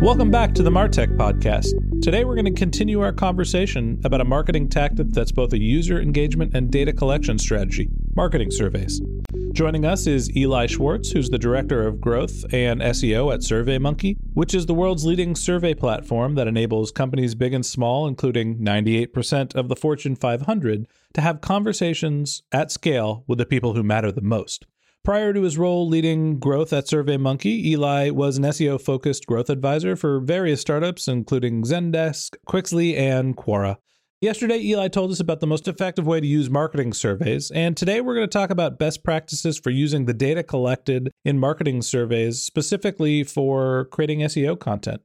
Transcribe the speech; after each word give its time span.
Welcome 0.00 0.30
back 0.30 0.54
to 0.54 0.62
the 0.62 0.70
Martech 0.70 1.14
Podcast. 1.18 2.00
Today, 2.00 2.24
we're 2.24 2.34
going 2.34 2.46
to 2.46 2.58
continue 2.58 3.02
our 3.02 3.12
conversation 3.12 4.00
about 4.02 4.22
a 4.22 4.24
marketing 4.24 4.70
tactic 4.70 5.08
that's 5.10 5.30
both 5.30 5.52
a 5.52 5.60
user 5.60 6.00
engagement 6.00 6.54
and 6.54 6.70
data 6.70 6.94
collection 6.94 7.38
strategy 7.38 7.90
marketing 8.16 8.50
surveys. 8.50 9.02
Joining 9.52 9.84
us 9.84 10.06
is 10.06 10.34
Eli 10.34 10.68
Schwartz, 10.68 11.10
who's 11.10 11.28
the 11.28 11.38
Director 11.38 11.86
of 11.86 12.00
Growth 12.00 12.46
and 12.50 12.80
SEO 12.80 13.34
at 13.34 13.40
SurveyMonkey, 13.40 14.16
which 14.32 14.54
is 14.54 14.64
the 14.64 14.72
world's 14.72 15.04
leading 15.04 15.36
survey 15.36 15.74
platform 15.74 16.34
that 16.34 16.48
enables 16.48 16.90
companies 16.90 17.34
big 17.34 17.52
and 17.52 17.66
small, 17.66 18.08
including 18.08 18.56
98% 18.56 19.54
of 19.54 19.68
the 19.68 19.76
Fortune 19.76 20.16
500, 20.16 20.86
to 21.12 21.20
have 21.20 21.42
conversations 21.42 22.42
at 22.52 22.72
scale 22.72 23.22
with 23.28 23.36
the 23.36 23.44
people 23.44 23.74
who 23.74 23.82
matter 23.82 24.10
the 24.10 24.22
most. 24.22 24.64
Prior 25.02 25.32
to 25.32 25.42
his 25.42 25.56
role 25.56 25.88
leading 25.88 26.38
growth 26.38 26.74
at 26.74 26.84
SurveyMonkey, 26.84 27.64
Eli 27.64 28.10
was 28.10 28.36
an 28.36 28.44
SEO 28.44 28.78
focused 28.78 29.24
growth 29.24 29.48
advisor 29.48 29.96
for 29.96 30.20
various 30.20 30.60
startups, 30.60 31.08
including 31.08 31.62
Zendesk, 31.62 32.36
Quixey, 32.46 32.98
and 32.98 33.34
Quora. 33.34 33.78
Yesterday, 34.20 34.58
Eli 34.58 34.88
told 34.88 35.10
us 35.10 35.18
about 35.18 35.40
the 35.40 35.46
most 35.46 35.66
effective 35.66 36.06
way 36.06 36.20
to 36.20 36.26
use 36.26 36.50
marketing 36.50 36.92
surveys, 36.92 37.50
and 37.50 37.78
today 37.78 38.02
we're 38.02 38.14
going 38.14 38.28
to 38.28 38.38
talk 38.38 38.50
about 38.50 38.78
best 38.78 39.02
practices 39.02 39.58
for 39.58 39.70
using 39.70 40.04
the 40.04 40.12
data 40.12 40.42
collected 40.42 41.10
in 41.24 41.38
marketing 41.38 41.80
surveys, 41.80 42.42
specifically 42.42 43.24
for 43.24 43.86
creating 43.86 44.18
SEO 44.18 44.60
content. 44.60 45.00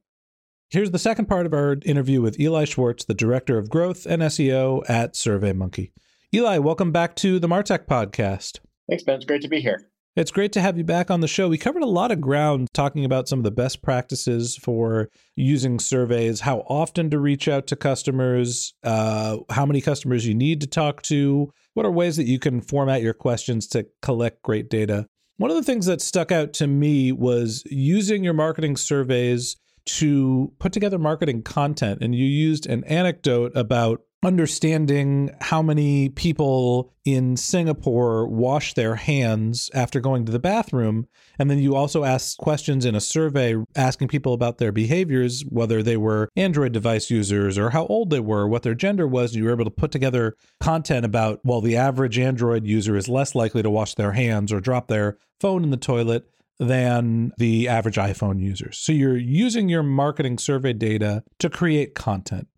Here's 0.68 0.90
the 0.90 0.98
second 0.98 1.24
part 1.24 1.46
of 1.46 1.54
our 1.54 1.78
interview 1.86 2.20
with 2.20 2.38
Eli 2.38 2.66
Schwartz, 2.66 3.06
the 3.06 3.14
Director 3.14 3.56
of 3.56 3.70
Growth 3.70 4.04
and 4.04 4.20
SEO 4.20 4.82
at 4.90 5.14
SurveyMonkey. 5.14 5.92
Eli, 6.34 6.58
welcome 6.58 6.92
back 6.92 7.16
to 7.16 7.38
the 7.38 7.48
Martech 7.48 7.86
Podcast. 7.86 8.58
Thanks, 8.88 9.04
Ben. 9.04 9.16
It's 9.16 9.24
great 9.24 9.42
to 9.42 9.48
be 9.48 9.60
here. 9.60 9.88
It's 10.16 10.30
great 10.30 10.52
to 10.52 10.62
have 10.62 10.78
you 10.78 10.84
back 10.84 11.10
on 11.10 11.20
the 11.20 11.28
show. 11.28 11.48
We 11.50 11.58
covered 11.58 11.82
a 11.82 11.86
lot 11.86 12.10
of 12.10 12.22
ground 12.22 12.68
talking 12.72 13.04
about 13.04 13.28
some 13.28 13.38
of 13.38 13.44
the 13.44 13.50
best 13.50 13.82
practices 13.82 14.56
for 14.56 15.10
using 15.34 15.78
surveys, 15.78 16.40
how 16.40 16.60
often 16.60 17.10
to 17.10 17.18
reach 17.18 17.48
out 17.48 17.66
to 17.66 17.76
customers, 17.76 18.72
uh, 18.82 19.36
how 19.50 19.66
many 19.66 19.82
customers 19.82 20.26
you 20.26 20.34
need 20.34 20.62
to 20.62 20.66
talk 20.66 21.02
to, 21.02 21.52
what 21.74 21.84
are 21.84 21.90
ways 21.90 22.16
that 22.16 22.26
you 22.26 22.38
can 22.38 22.62
format 22.62 23.02
your 23.02 23.12
questions 23.12 23.66
to 23.68 23.86
collect 24.00 24.42
great 24.42 24.70
data. 24.70 25.06
One 25.36 25.50
of 25.50 25.56
the 25.58 25.62
things 25.62 25.84
that 25.84 26.00
stuck 26.00 26.32
out 26.32 26.54
to 26.54 26.66
me 26.66 27.12
was 27.12 27.62
using 27.66 28.24
your 28.24 28.32
marketing 28.32 28.76
surveys 28.76 29.56
to 29.84 30.50
put 30.58 30.72
together 30.72 30.98
marketing 30.98 31.42
content. 31.42 32.00
And 32.00 32.14
you 32.14 32.24
used 32.24 32.66
an 32.66 32.84
anecdote 32.84 33.52
about 33.54 34.00
understanding 34.24 35.30
how 35.40 35.62
many 35.62 36.08
people 36.08 36.92
in 37.04 37.36
Singapore 37.36 38.26
wash 38.26 38.74
their 38.74 38.96
hands 38.96 39.70
after 39.74 40.00
going 40.00 40.24
to 40.24 40.32
the 40.32 40.38
bathroom. 40.38 41.06
And 41.38 41.50
then 41.50 41.58
you 41.58 41.76
also 41.76 42.02
asked 42.02 42.38
questions 42.38 42.84
in 42.84 42.94
a 42.94 43.00
survey 43.00 43.56
asking 43.76 44.08
people 44.08 44.32
about 44.32 44.58
their 44.58 44.72
behaviors, 44.72 45.42
whether 45.42 45.82
they 45.82 45.96
were 45.96 46.28
Android 46.34 46.72
device 46.72 47.10
users 47.10 47.56
or 47.58 47.70
how 47.70 47.86
old 47.86 48.10
they 48.10 48.20
were, 48.20 48.48
what 48.48 48.62
their 48.62 48.74
gender 48.74 49.06
was. 49.06 49.32
And 49.32 49.38
you 49.38 49.44
were 49.44 49.52
able 49.52 49.64
to 49.64 49.70
put 49.70 49.92
together 49.92 50.34
content 50.60 51.04
about, 51.04 51.40
well, 51.44 51.60
the 51.60 51.76
average 51.76 52.18
Android 52.18 52.66
user 52.66 52.96
is 52.96 53.08
less 53.08 53.34
likely 53.34 53.62
to 53.62 53.70
wash 53.70 53.94
their 53.94 54.12
hands 54.12 54.52
or 54.52 54.60
drop 54.60 54.88
their 54.88 55.18
phone 55.40 55.62
in 55.62 55.70
the 55.70 55.76
toilet 55.76 56.28
than 56.58 57.32
the 57.36 57.68
average 57.68 57.96
iPhone 57.96 58.40
users. 58.40 58.78
So 58.78 58.92
you're 58.92 59.16
using 59.16 59.68
your 59.68 59.82
marketing 59.82 60.38
survey 60.38 60.72
data 60.72 61.22
to 61.38 61.50
create 61.50 61.94
content. 61.94 62.48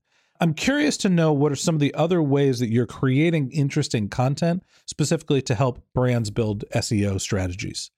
I'm 0.41 0.55
curious 0.55 0.97
to 0.99 1.09
know 1.09 1.33
what 1.33 1.51
are 1.51 1.57
some 1.57 1.75
of 1.75 1.81
the 1.81 1.95
other 1.95 2.23
ways 2.23 2.61
that 2.61 2.71
you're 2.71 2.87
creating 2.87 3.51
interesting 3.51 4.09
content 4.09 4.63
specifically 4.87 5.43
to 5.43 5.55
help 5.55 5.83
brands 5.95 6.31
build 6.31 6.65
SEO 6.75 7.21
strategies. 7.21 7.91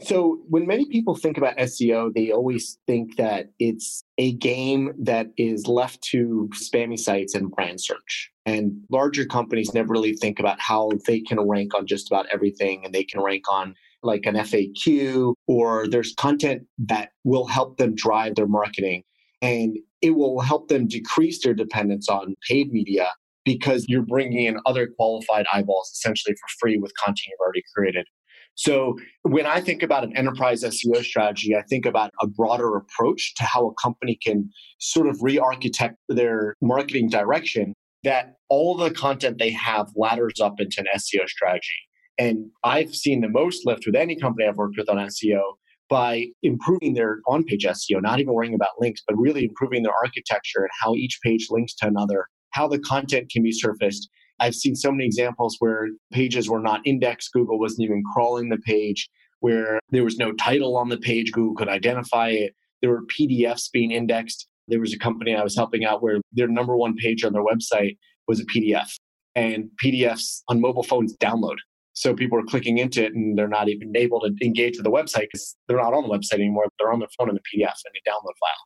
So, 0.00 0.38
when 0.48 0.66
many 0.66 0.84
people 0.86 1.16
think 1.16 1.36
about 1.38 1.56
SEO, 1.56 2.14
they 2.14 2.30
always 2.30 2.78
think 2.86 3.16
that 3.16 3.50
it's 3.58 4.04
a 4.16 4.32
game 4.34 4.92
that 4.96 5.28
is 5.36 5.66
left 5.66 6.02
to 6.02 6.48
spammy 6.54 6.98
sites 6.98 7.34
and 7.34 7.50
brand 7.50 7.80
search. 7.80 8.30
And 8.46 8.80
larger 8.90 9.24
companies 9.24 9.74
never 9.74 9.92
really 9.92 10.14
think 10.14 10.38
about 10.38 10.60
how 10.60 10.90
they 11.06 11.20
can 11.20 11.40
rank 11.40 11.74
on 11.74 11.86
just 11.86 12.08
about 12.08 12.26
everything 12.32 12.84
and 12.84 12.94
they 12.94 13.02
can 13.02 13.20
rank 13.20 13.44
on 13.50 13.74
like 14.04 14.24
an 14.24 14.36
FAQ 14.36 15.34
or 15.48 15.88
there's 15.88 16.14
content 16.14 16.62
that 16.78 17.10
will 17.24 17.46
help 17.46 17.78
them 17.78 17.96
drive 17.96 18.36
their 18.36 18.46
marketing. 18.46 19.02
And 19.42 19.78
it 20.02 20.10
will 20.10 20.40
help 20.40 20.68
them 20.68 20.86
decrease 20.86 21.42
their 21.42 21.54
dependence 21.54 22.08
on 22.08 22.34
paid 22.48 22.72
media 22.72 23.12
because 23.44 23.86
you're 23.88 24.02
bringing 24.02 24.44
in 24.44 24.58
other 24.66 24.88
qualified 24.96 25.46
eyeballs 25.52 25.90
essentially 25.94 26.34
for 26.34 26.48
free 26.60 26.76
with 26.76 26.92
content 27.02 27.28
you've 27.28 27.40
already 27.40 27.62
created. 27.74 28.06
So 28.54 28.96
when 29.22 29.46
I 29.46 29.60
think 29.60 29.82
about 29.84 30.02
an 30.02 30.16
enterprise 30.16 30.64
SEO 30.64 31.04
strategy, 31.04 31.54
I 31.56 31.62
think 31.62 31.86
about 31.86 32.10
a 32.20 32.26
broader 32.26 32.76
approach 32.76 33.34
to 33.36 33.44
how 33.44 33.68
a 33.68 33.74
company 33.80 34.18
can 34.20 34.50
sort 34.80 35.06
of 35.06 35.22
re-architect 35.22 35.94
their 36.08 36.56
marketing 36.60 37.08
direction 37.08 37.74
that 38.02 38.34
all 38.48 38.76
the 38.76 38.90
content 38.90 39.38
they 39.38 39.50
have 39.50 39.88
ladders 39.94 40.40
up 40.40 40.54
into 40.58 40.80
an 40.80 40.86
SEO 40.96 41.28
strategy. 41.28 41.78
And 42.18 42.50
I've 42.64 42.94
seen 42.94 43.20
the 43.20 43.28
most 43.28 43.64
lift 43.64 43.86
with 43.86 43.94
any 43.94 44.16
company 44.16 44.46
I've 44.48 44.56
worked 44.56 44.76
with 44.76 44.88
on 44.88 44.96
SEO 44.96 45.40
by 45.88 46.26
improving 46.42 46.94
their 46.94 47.20
on 47.26 47.44
page 47.44 47.64
SEO, 47.64 48.02
not 48.02 48.20
even 48.20 48.34
worrying 48.34 48.54
about 48.54 48.80
links, 48.80 49.02
but 49.06 49.16
really 49.16 49.44
improving 49.44 49.82
their 49.82 49.94
architecture 50.02 50.60
and 50.60 50.70
how 50.82 50.94
each 50.94 51.18
page 51.24 51.46
links 51.50 51.74
to 51.76 51.86
another, 51.86 52.26
how 52.50 52.68
the 52.68 52.78
content 52.78 53.30
can 53.30 53.42
be 53.42 53.52
surfaced. 53.52 54.08
I've 54.40 54.54
seen 54.54 54.76
so 54.76 54.92
many 54.92 55.04
examples 55.04 55.56
where 55.58 55.88
pages 56.12 56.48
were 56.48 56.60
not 56.60 56.80
indexed, 56.84 57.32
Google 57.32 57.58
wasn't 57.58 57.86
even 57.86 58.02
crawling 58.12 58.48
the 58.48 58.58
page, 58.58 59.08
where 59.40 59.80
there 59.90 60.04
was 60.04 60.16
no 60.16 60.32
title 60.32 60.76
on 60.76 60.88
the 60.88 60.98
page, 60.98 61.32
Google 61.32 61.54
could 61.54 61.68
identify 61.68 62.28
it. 62.28 62.54
There 62.80 62.90
were 62.90 63.02
PDFs 63.06 63.70
being 63.72 63.90
indexed. 63.90 64.46
There 64.68 64.80
was 64.80 64.92
a 64.92 64.98
company 64.98 65.34
I 65.34 65.42
was 65.42 65.56
helping 65.56 65.84
out 65.84 66.02
where 66.02 66.20
their 66.32 66.48
number 66.48 66.76
one 66.76 66.94
page 66.94 67.24
on 67.24 67.32
their 67.32 67.44
website 67.44 67.96
was 68.28 68.40
a 68.40 68.44
PDF. 68.44 68.88
And 69.34 69.70
PDFs 69.82 70.42
on 70.48 70.60
mobile 70.60 70.82
phones 70.82 71.16
download. 71.16 71.56
So 71.98 72.14
people 72.14 72.38
are 72.38 72.44
clicking 72.44 72.78
into 72.78 73.04
it 73.04 73.12
and 73.12 73.36
they're 73.36 73.48
not 73.48 73.68
even 73.68 73.96
able 73.96 74.20
to 74.20 74.32
engage 74.40 74.76
with 74.76 74.84
the 74.84 74.90
website 74.90 75.22
because 75.32 75.56
they're 75.66 75.78
not 75.78 75.94
on 75.94 76.04
the 76.04 76.08
website 76.08 76.34
anymore. 76.34 76.66
They're 76.78 76.92
on 76.92 77.00
their 77.00 77.08
phone 77.18 77.28
in 77.28 77.34
the 77.34 77.40
PDF 77.40 77.74
and 77.84 77.92
a 77.96 78.08
download 78.08 78.36
file. 78.38 78.64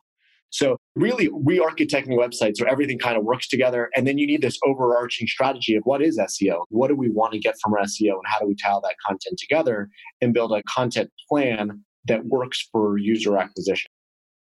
So 0.51 0.77
really 0.95 1.31
re-architecting 1.43 2.09
websites 2.09 2.57
so 2.57 2.67
everything 2.67 2.99
kind 2.99 3.17
of 3.17 3.23
works 3.23 3.47
together. 3.47 3.89
And 3.95 4.05
then 4.05 4.19
you 4.19 4.27
need 4.27 4.43
this 4.43 4.59
overarching 4.63 5.25
strategy 5.25 5.73
of 5.73 5.81
what 5.83 6.03
is 6.03 6.19
SEO? 6.19 6.65
What 6.69 6.89
do 6.89 6.95
we 6.95 7.09
want 7.09 7.33
to 7.33 7.39
get 7.39 7.55
from 7.59 7.73
our 7.73 7.79
SEO 7.79 8.11
and 8.11 8.23
how 8.31 8.39
do 8.39 8.45
we 8.45 8.55
tile 8.55 8.81
that 8.81 8.93
content 9.03 9.39
together 9.39 9.89
and 10.21 10.31
build 10.31 10.51
a 10.51 10.61
content 10.69 11.09
plan 11.27 11.83
that 12.05 12.23
works 12.25 12.69
for 12.71 12.99
user 12.99 13.35
acquisition? 13.39 13.89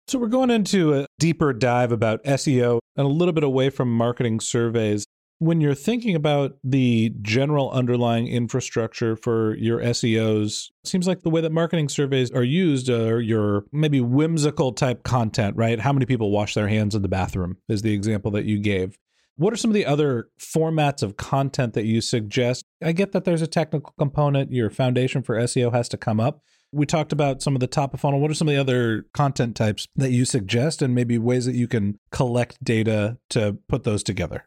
So 0.07 0.21
we're 0.21 0.29
going 0.29 0.51
into 0.51 0.95
a 0.95 1.07
deeper 1.19 1.53
dive 1.53 1.91
about 1.91 2.23
SEO 2.23 2.79
and 2.95 3.07
a 3.07 3.11
little 3.11 3.35
bit 3.35 3.43
away 3.43 3.71
from 3.71 3.93
marketing 3.93 4.39
surveys. 4.39 5.05
When 5.39 5.61
you're 5.61 5.75
thinking 5.75 6.17
about 6.17 6.57
the 6.65 7.15
general 7.23 7.71
underlying 7.71 8.27
infrastructure 8.27 9.15
for 9.17 9.55
your 9.57 9.79
SEOs, 9.81 10.71
seems 10.85 11.07
like 11.07 11.23
the 11.23 11.31
way 11.31 11.41
that 11.41 11.53
marketing 11.53 11.89
surveys 11.89 12.31
are 12.33 12.43
used 12.43 12.91
are 12.91 13.21
your 13.21 13.65
maybe 13.73 14.01
whimsical 14.01 14.73
type 14.73 15.05
content, 15.05 15.57
right? 15.57 15.79
How 15.79 15.93
many 15.93 16.07
people 16.07 16.31
wash 16.31 16.55
their 16.55 16.69
hands 16.69 16.95
in 16.95 17.03
the 17.03 17.09
bathroom 17.09 17.57
is 17.69 17.83
the 17.83 17.95
example 17.95 18.31
that 18.33 18.47
you 18.47 18.59
gave. 18.59 18.99
What 19.37 19.53
are 19.53 19.57
some 19.57 19.71
of 19.71 19.77
the 19.77 19.87
other 19.87 20.31
formats 20.41 21.05
of 21.05 21.17
content 21.17 21.75
that 21.75 21.85
you 21.85 22.01
suggest? 22.01 22.65
I 22.83 22.91
get 22.91 23.13
that 23.13 23.25
there's 23.25 23.43
a 23.43 23.47
technical 23.47 23.95
component, 23.97 24.51
your 24.51 24.69
foundation 24.69 25.23
for 25.23 25.37
SEO 25.37 25.73
has 25.73 25.89
to 25.91 25.97
come 25.97 26.19
up. 26.19 26.43
We 26.73 26.85
talked 26.85 27.13
about 27.13 27.41
some 27.41 27.55
of 27.55 27.61
the 27.61 27.69
top 27.69 27.95
of 27.95 28.01
funnel. 28.01 28.21
What 28.21 28.33
are 28.33 28.35
some 28.35 28.49
of 28.49 28.55
the 28.55 28.61
other 28.61 29.07
content 29.15 29.55
types 29.55 29.87
that 29.95 30.11
you 30.11 30.25
suggest 30.25 30.83
and 30.83 30.93
maybe 30.93 31.17
ways 31.17 31.47
that 31.47 31.55
you 31.55 31.69
can 31.69 32.01
collect 32.11 32.63
data 32.63 33.19
to 33.31 33.59
put 33.69 33.85
those 33.85 34.03
together? 34.03 34.45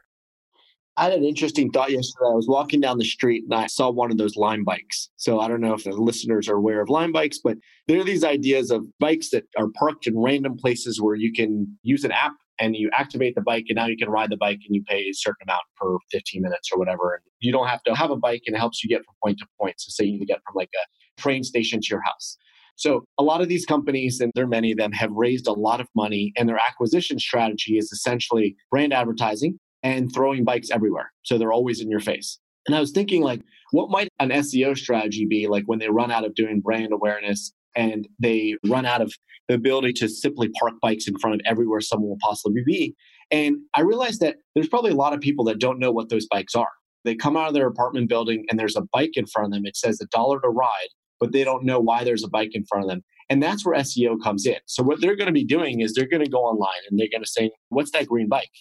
I 0.98 1.06
had 1.06 1.14
an 1.14 1.24
interesting 1.24 1.72
thought 1.72 1.92
yesterday. 1.92 2.30
I 2.30 2.36
was 2.36 2.48
walking 2.50 2.82
down 2.82 2.98
the 2.98 3.06
street 3.06 3.44
and 3.50 3.54
I 3.54 3.68
saw 3.68 3.90
one 3.90 4.12
of 4.12 4.18
those 4.18 4.36
Lime 4.36 4.64
bikes. 4.66 5.10
So 5.16 5.40
I 5.40 5.48
don't 5.48 5.62
know 5.62 5.74
if 5.74 5.86
the 5.86 5.92
listeners 5.92 6.50
are 6.50 6.56
aware 6.56 6.82
of 6.82 6.90
Lime 6.90 7.14
bikes, 7.14 7.40
but 7.42 7.58
there 7.88 8.00
are 8.00 8.04
these 8.04 8.26
ideas 8.26 8.72
of 8.72 8.86
bikes 9.00 9.30
that 9.30 9.46
are 9.58 9.70
parked 9.76 10.06
in 10.06 10.20
random 10.20 10.58
places 10.58 11.02
where 11.02 11.16
you 11.16 11.32
can 11.32 11.78
use 11.82 12.04
an 12.04 12.12
app 12.12 12.34
and 12.60 12.76
you 12.76 12.90
activate 12.94 13.36
the 13.36 13.42
bike 13.42 13.66
and 13.70 13.78
now 13.78 13.88
you 13.88 13.98
can 13.98 14.10
ride 14.10 14.30
the 14.30 14.38
bike 14.38 14.60
and 14.68 14.76
you 14.76 14.84
pay 14.84 15.04
a 15.04 15.14
certain 15.14 15.48
amount 15.48 15.64
per 15.78 15.98
15 16.12 16.42
minutes 16.42 16.70
or 16.72 16.78
whatever. 16.78 17.14
And 17.14 17.24
you 17.40 17.54
don't 17.54 17.68
have 17.68 17.84
to 17.84 17.96
have 17.96 18.12
a 18.12 18.18
bike 18.18 18.44
and 18.46 18.56
it 18.56 18.60
helps 18.60 18.84
you 18.84 18.90
get 18.90 19.04
from 19.06 19.16
point 19.24 19.40
to 19.40 19.48
point. 19.60 19.76
So 19.80 19.90
say 19.90 20.06
you 20.06 20.14
need 20.14 20.20
to 20.20 20.26
get 20.26 20.42
from 20.46 20.56
like 20.56 20.70
a 20.76 21.22
train 21.22 21.44
station 21.44 21.80
to 21.80 21.88
your 21.90 22.02
house. 22.04 22.38
So 22.76 23.06
a 23.18 23.24
lot 23.24 23.42
of 23.42 23.48
these 23.48 23.66
companies, 23.66 24.20
and 24.20 24.32
there 24.36 24.44
are 24.44 24.48
many 24.48 24.72
of 24.72 24.78
them, 24.78 24.92
have 24.92 25.12
raised 25.12 25.48
a 25.48 25.54
lot 25.54 25.80
of 25.80 25.88
money 25.96 26.34
and 26.36 26.50
their 26.50 26.60
acquisition 26.68 27.18
strategy 27.18 27.78
is 27.78 27.92
essentially 27.92 28.56
brand 28.70 28.94
advertising 28.94 29.58
and 29.84 30.14
throwing 30.14 30.44
bikes 30.44 30.70
everywhere. 30.70 31.12
So 31.24 31.38
they're 31.38 31.54
always 31.54 31.82
in 31.82 31.90
your 31.90 32.00
face. 32.00 32.40
And 32.68 32.76
I 32.76 32.80
was 32.80 32.92
thinking, 32.92 33.22
like, 33.24 33.42
what 33.72 33.90
might 33.90 34.10
an 34.20 34.30
SEO 34.30 34.78
strategy 34.78 35.26
be 35.26 35.48
like 35.48 35.64
when 35.66 35.80
they 35.80 35.90
run 35.90 36.12
out 36.12 36.26
of 36.26 36.36
doing 36.36 36.62
brand 36.62 36.94
awareness 36.94 37.52
and 37.76 38.08
they 38.20 38.56
run 38.68 38.86
out 38.86 39.02
of 39.02 39.14
the 39.48 39.56
ability 39.56 39.94
to 39.94 40.08
simply 40.08 40.50
park 40.60 40.74
bikes 40.82 41.08
in 41.08 41.18
front 41.18 41.36
of 41.36 41.42
everywhere 41.46 41.82
someone 41.82 42.10
will 42.10 42.18
possibly 42.22 42.62
be? 42.66 42.96
And 43.32 43.58
I 43.76 43.82
realized 43.82 44.20
that 44.22 44.38
there's 44.54 44.68
probably 44.68 44.92
a 44.92 44.96
lot 44.96 45.14
of 45.14 45.22
people 45.22 45.46
that 45.46 45.60
don't 45.60 45.80
know 45.80 45.92
what 45.92 46.10
those 46.10 46.28
bikes 46.28 46.54
are. 46.54 46.70
They 47.04 47.16
come 47.16 47.36
out 47.36 47.48
of 47.48 47.54
their 47.54 47.68
apartment 47.68 48.10
building 48.10 48.46
and 48.50 48.60
there's 48.60 48.76
a 48.76 48.86
bike 48.94 49.16
in 49.16 49.26
front 49.26 49.48
of 49.48 49.54
them. 49.54 49.66
It 49.66 49.78
says 49.78 50.00
a 50.02 50.06
dollar 50.08 50.40
to 50.42 50.50
ride, 50.50 50.90
but 51.20 51.32
they 51.32 51.44
don't 51.44 51.64
know 51.64 51.80
why 51.80 52.04
there's 52.04 52.24
a 52.24 52.30
bike 52.30 52.52
in 52.54 52.66
front 52.66 52.84
of 52.84 52.90
them. 52.90 53.04
And 53.30 53.42
that's 53.42 53.66
where 53.66 53.80
SEO 53.80 54.22
comes 54.22 54.46
in. 54.46 54.58
So 54.66 54.84
what 54.84 55.00
they're 55.00 55.16
going 55.16 55.28
to 55.28 55.34
be 55.34 55.46
doing 55.46 55.80
is 55.80 55.94
they're 55.94 56.08
going 56.08 56.24
to 56.24 56.30
go 56.30 56.40
online 56.40 56.82
and 56.90 57.00
they're 57.00 57.08
going 57.12 57.24
to 57.24 57.30
say, 57.30 57.50
what's 57.70 57.92
that 57.92 58.08
green 58.08 58.28
bike? 58.28 58.52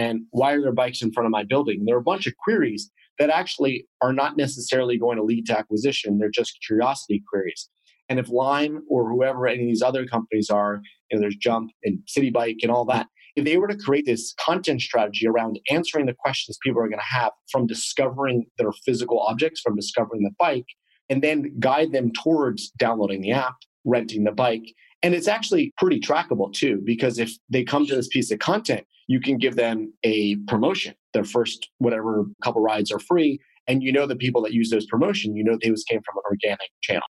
And 0.00 0.22
why 0.30 0.52
are 0.54 0.62
there 0.62 0.72
bikes 0.72 1.02
in 1.02 1.12
front 1.12 1.26
of 1.26 1.30
my 1.30 1.44
building? 1.44 1.84
There 1.84 1.94
are 1.94 1.98
a 1.98 2.02
bunch 2.02 2.26
of 2.26 2.32
queries 2.42 2.90
that 3.18 3.28
actually 3.28 3.86
are 4.00 4.14
not 4.14 4.34
necessarily 4.34 4.96
going 4.96 5.18
to 5.18 5.22
lead 5.22 5.44
to 5.48 5.58
acquisition. 5.58 6.16
They're 6.16 6.30
just 6.30 6.56
curiosity 6.66 7.22
queries. 7.28 7.68
And 8.08 8.18
if 8.18 8.30
Lime 8.30 8.80
or 8.88 9.10
whoever 9.10 9.46
any 9.46 9.64
of 9.64 9.68
these 9.68 9.82
other 9.82 10.06
companies 10.06 10.48
are, 10.48 10.80
know, 11.12 11.20
there's 11.20 11.36
Jump 11.36 11.70
and 11.84 11.98
Citi 12.08 12.32
Bike 12.32 12.60
and 12.62 12.72
all 12.72 12.86
that, 12.86 13.08
if 13.36 13.44
they 13.44 13.58
were 13.58 13.68
to 13.68 13.76
create 13.76 14.06
this 14.06 14.34
content 14.40 14.80
strategy 14.80 15.28
around 15.28 15.60
answering 15.70 16.06
the 16.06 16.16
questions 16.18 16.58
people 16.62 16.80
are 16.80 16.88
going 16.88 16.98
to 16.98 17.04
have 17.20 17.32
from 17.52 17.66
discovering 17.66 18.46
their 18.56 18.72
physical 18.86 19.20
objects, 19.20 19.60
from 19.60 19.76
discovering 19.76 20.22
the 20.22 20.32
bike, 20.38 20.66
and 21.10 21.20
then 21.20 21.54
guide 21.58 21.92
them 21.92 22.10
towards 22.10 22.70
downloading 22.70 23.20
the 23.20 23.32
app, 23.32 23.56
renting 23.84 24.24
the 24.24 24.32
bike. 24.32 24.64
And 25.02 25.14
it's 25.14 25.28
actually 25.28 25.72
pretty 25.78 26.00
trackable 26.00 26.52
too, 26.52 26.80
because 26.84 27.18
if 27.18 27.32
they 27.48 27.64
come 27.64 27.86
to 27.86 27.96
this 27.96 28.08
piece 28.08 28.30
of 28.30 28.38
content, 28.38 28.86
you 29.06 29.20
can 29.20 29.38
give 29.38 29.56
them 29.56 29.92
a 30.04 30.36
promotion. 30.46 30.94
Their 31.14 31.24
first 31.24 31.68
whatever 31.78 32.24
couple 32.44 32.62
rides 32.62 32.92
are 32.92 32.98
free. 32.98 33.40
And 33.66 33.82
you 33.82 33.92
know 33.92 34.06
the 34.06 34.16
people 34.16 34.42
that 34.42 34.52
use 34.52 34.70
those 34.70 34.86
promotion, 34.86 35.36
you 35.36 35.44
know 35.44 35.58
those 35.62 35.84
came 35.84 36.00
from 36.02 36.16
an 36.16 36.22
organic 36.30 36.70
channel. 36.82 37.06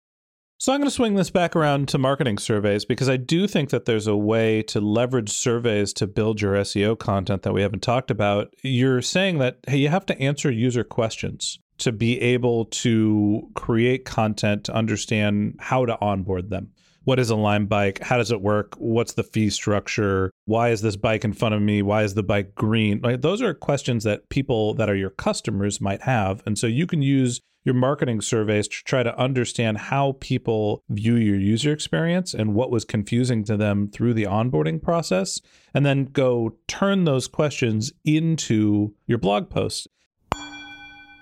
So 0.61 0.73
I'm 0.73 0.81
going 0.81 0.89
to 0.89 0.95
swing 0.95 1.15
this 1.15 1.31
back 1.31 1.55
around 1.55 1.87
to 1.91 1.99
marketing 1.99 2.39
surveys 2.39 2.85
because 2.85 3.09
I 3.09 3.17
do 3.17 3.47
think 3.47 3.71
that 3.71 3.85
there's 3.85 4.09
a 4.09 4.17
way 4.17 4.63
to 4.65 4.81
leverage 4.81 5.31
surveys 5.31 5.93
to 5.95 6.07
build 6.09 6.41
your 6.41 6.55
SEO 6.55 6.99
content 6.99 7.43
that 7.43 7.53
we 7.53 7.63
haven't 7.63 7.83
talked 7.83 8.11
about. 8.11 8.53
You're 8.65 9.01
saying 9.01 9.39
that 9.39 9.59
hey, 9.69 9.77
you 9.77 9.89
have 9.89 10.05
to 10.07 10.21
answer 10.21 10.51
user 10.51 10.83
questions 10.83 11.61
to 11.79 11.93
be 11.93 12.21
able 12.21 12.65
to 12.65 13.49
create 13.55 14.05
content 14.05 14.65
to 14.65 14.75
understand 14.75 15.55
how 15.61 15.87
to 15.87 15.97
onboard 16.01 16.51
them 16.51 16.73
what 17.09 17.19
is 17.19 17.31
a 17.31 17.37
Lime 17.37 17.65
bike? 17.65 18.01
How 18.01 18.19
does 18.19 18.31
it 18.31 18.43
work? 18.43 18.75
What's 18.77 19.15
the 19.15 19.23
fee 19.23 19.49
structure? 19.49 20.31
Why 20.45 20.69
is 20.69 20.83
this 20.83 20.95
bike 20.95 21.25
in 21.25 21.33
front 21.33 21.55
of 21.55 21.63
me? 21.63 21.81
Why 21.81 22.03
is 22.03 22.13
the 22.13 22.23
bike 22.23 22.55
green? 22.55 23.01
Like 23.03 23.23
those 23.23 23.41
are 23.41 23.55
questions 23.55 24.05
that 24.05 24.29
people 24.29 24.75
that 24.75 24.91
are 24.91 24.95
your 24.95 25.09
customers 25.09 25.81
might 25.81 26.03
have. 26.03 26.43
And 26.45 26.59
so 26.59 26.67
you 26.67 26.87
can 26.87 27.01
use 27.01 27.41
your 27.65 27.75
marketing 27.75 28.21
surveys 28.21 28.69
to 28.69 28.85
try 28.85 29.03
to 29.03 29.19
understand 29.19 29.79
how 29.79 30.19
people 30.21 30.83
view 30.91 31.15
your 31.15 31.39
user 31.39 31.73
experience 31.73 32.35
and 32.35 32.55
what 32.55 32.71
was 32.71 32.85
confusing 32.85 33.43
to 33.45 33.57
them 33.57 33.89
through 33.89 34.13
the 34.13 34.25
onboarding 34.25 34.83
process, 34.83 35.41
and 35.73 35.87
then 35.87 36.05
go 36.05 36.57
turn 36.67 37.05
those 37.05 37.27
questions 37.27 37.91
into 38.05 38.95
your 39.07 39.17
blog 39.17 39.49
post. 39.49 39.89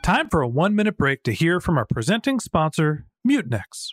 Time 0.03 0.29
for 0.31 0.43
a 0.43 0.49
one 0.49 0.75
minute 0.75 0.97
break 0.97 1.23
to 1.23 1.33
hear 1.33 1.61
from 1.61 1.79
our 1.79 1.87
presenting 1.87 2.41
sponsor, 2.41 3.07
Mutinex. 3.25 3.93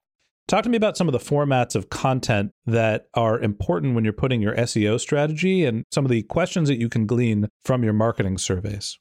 Talk 0.47 0.63
to 0.63 0.69
me 0.69 0.77
about 0.77 0.97
some 0.97 1.07
of 1.07 1.13
the 1.13 1.19
formats 1.19 1.75
of 1.75 1.89
content 1.89 2.51
that 2.65 3.05
are 3.13 3.39
important 3.39 3.95
when 3.95 4.03
you're 4.03 4.11
putting 4.11 4.41
your 4.41 4.55
SEO 4.55 4.99
strategy 4.99 5.63
and 5.65 5.85
some 5.91 6.03
of 6.03 6.11
the 6.11 6.23
questions 6.23 6.67
that 6.67 6.77
you 6.77 6.89
can 6.89 7.05
glean 7.05 7.47
from 7.63 7.83
your 7.83 7.93
marketing 7.93 8.37
surveys. 8.37 8.97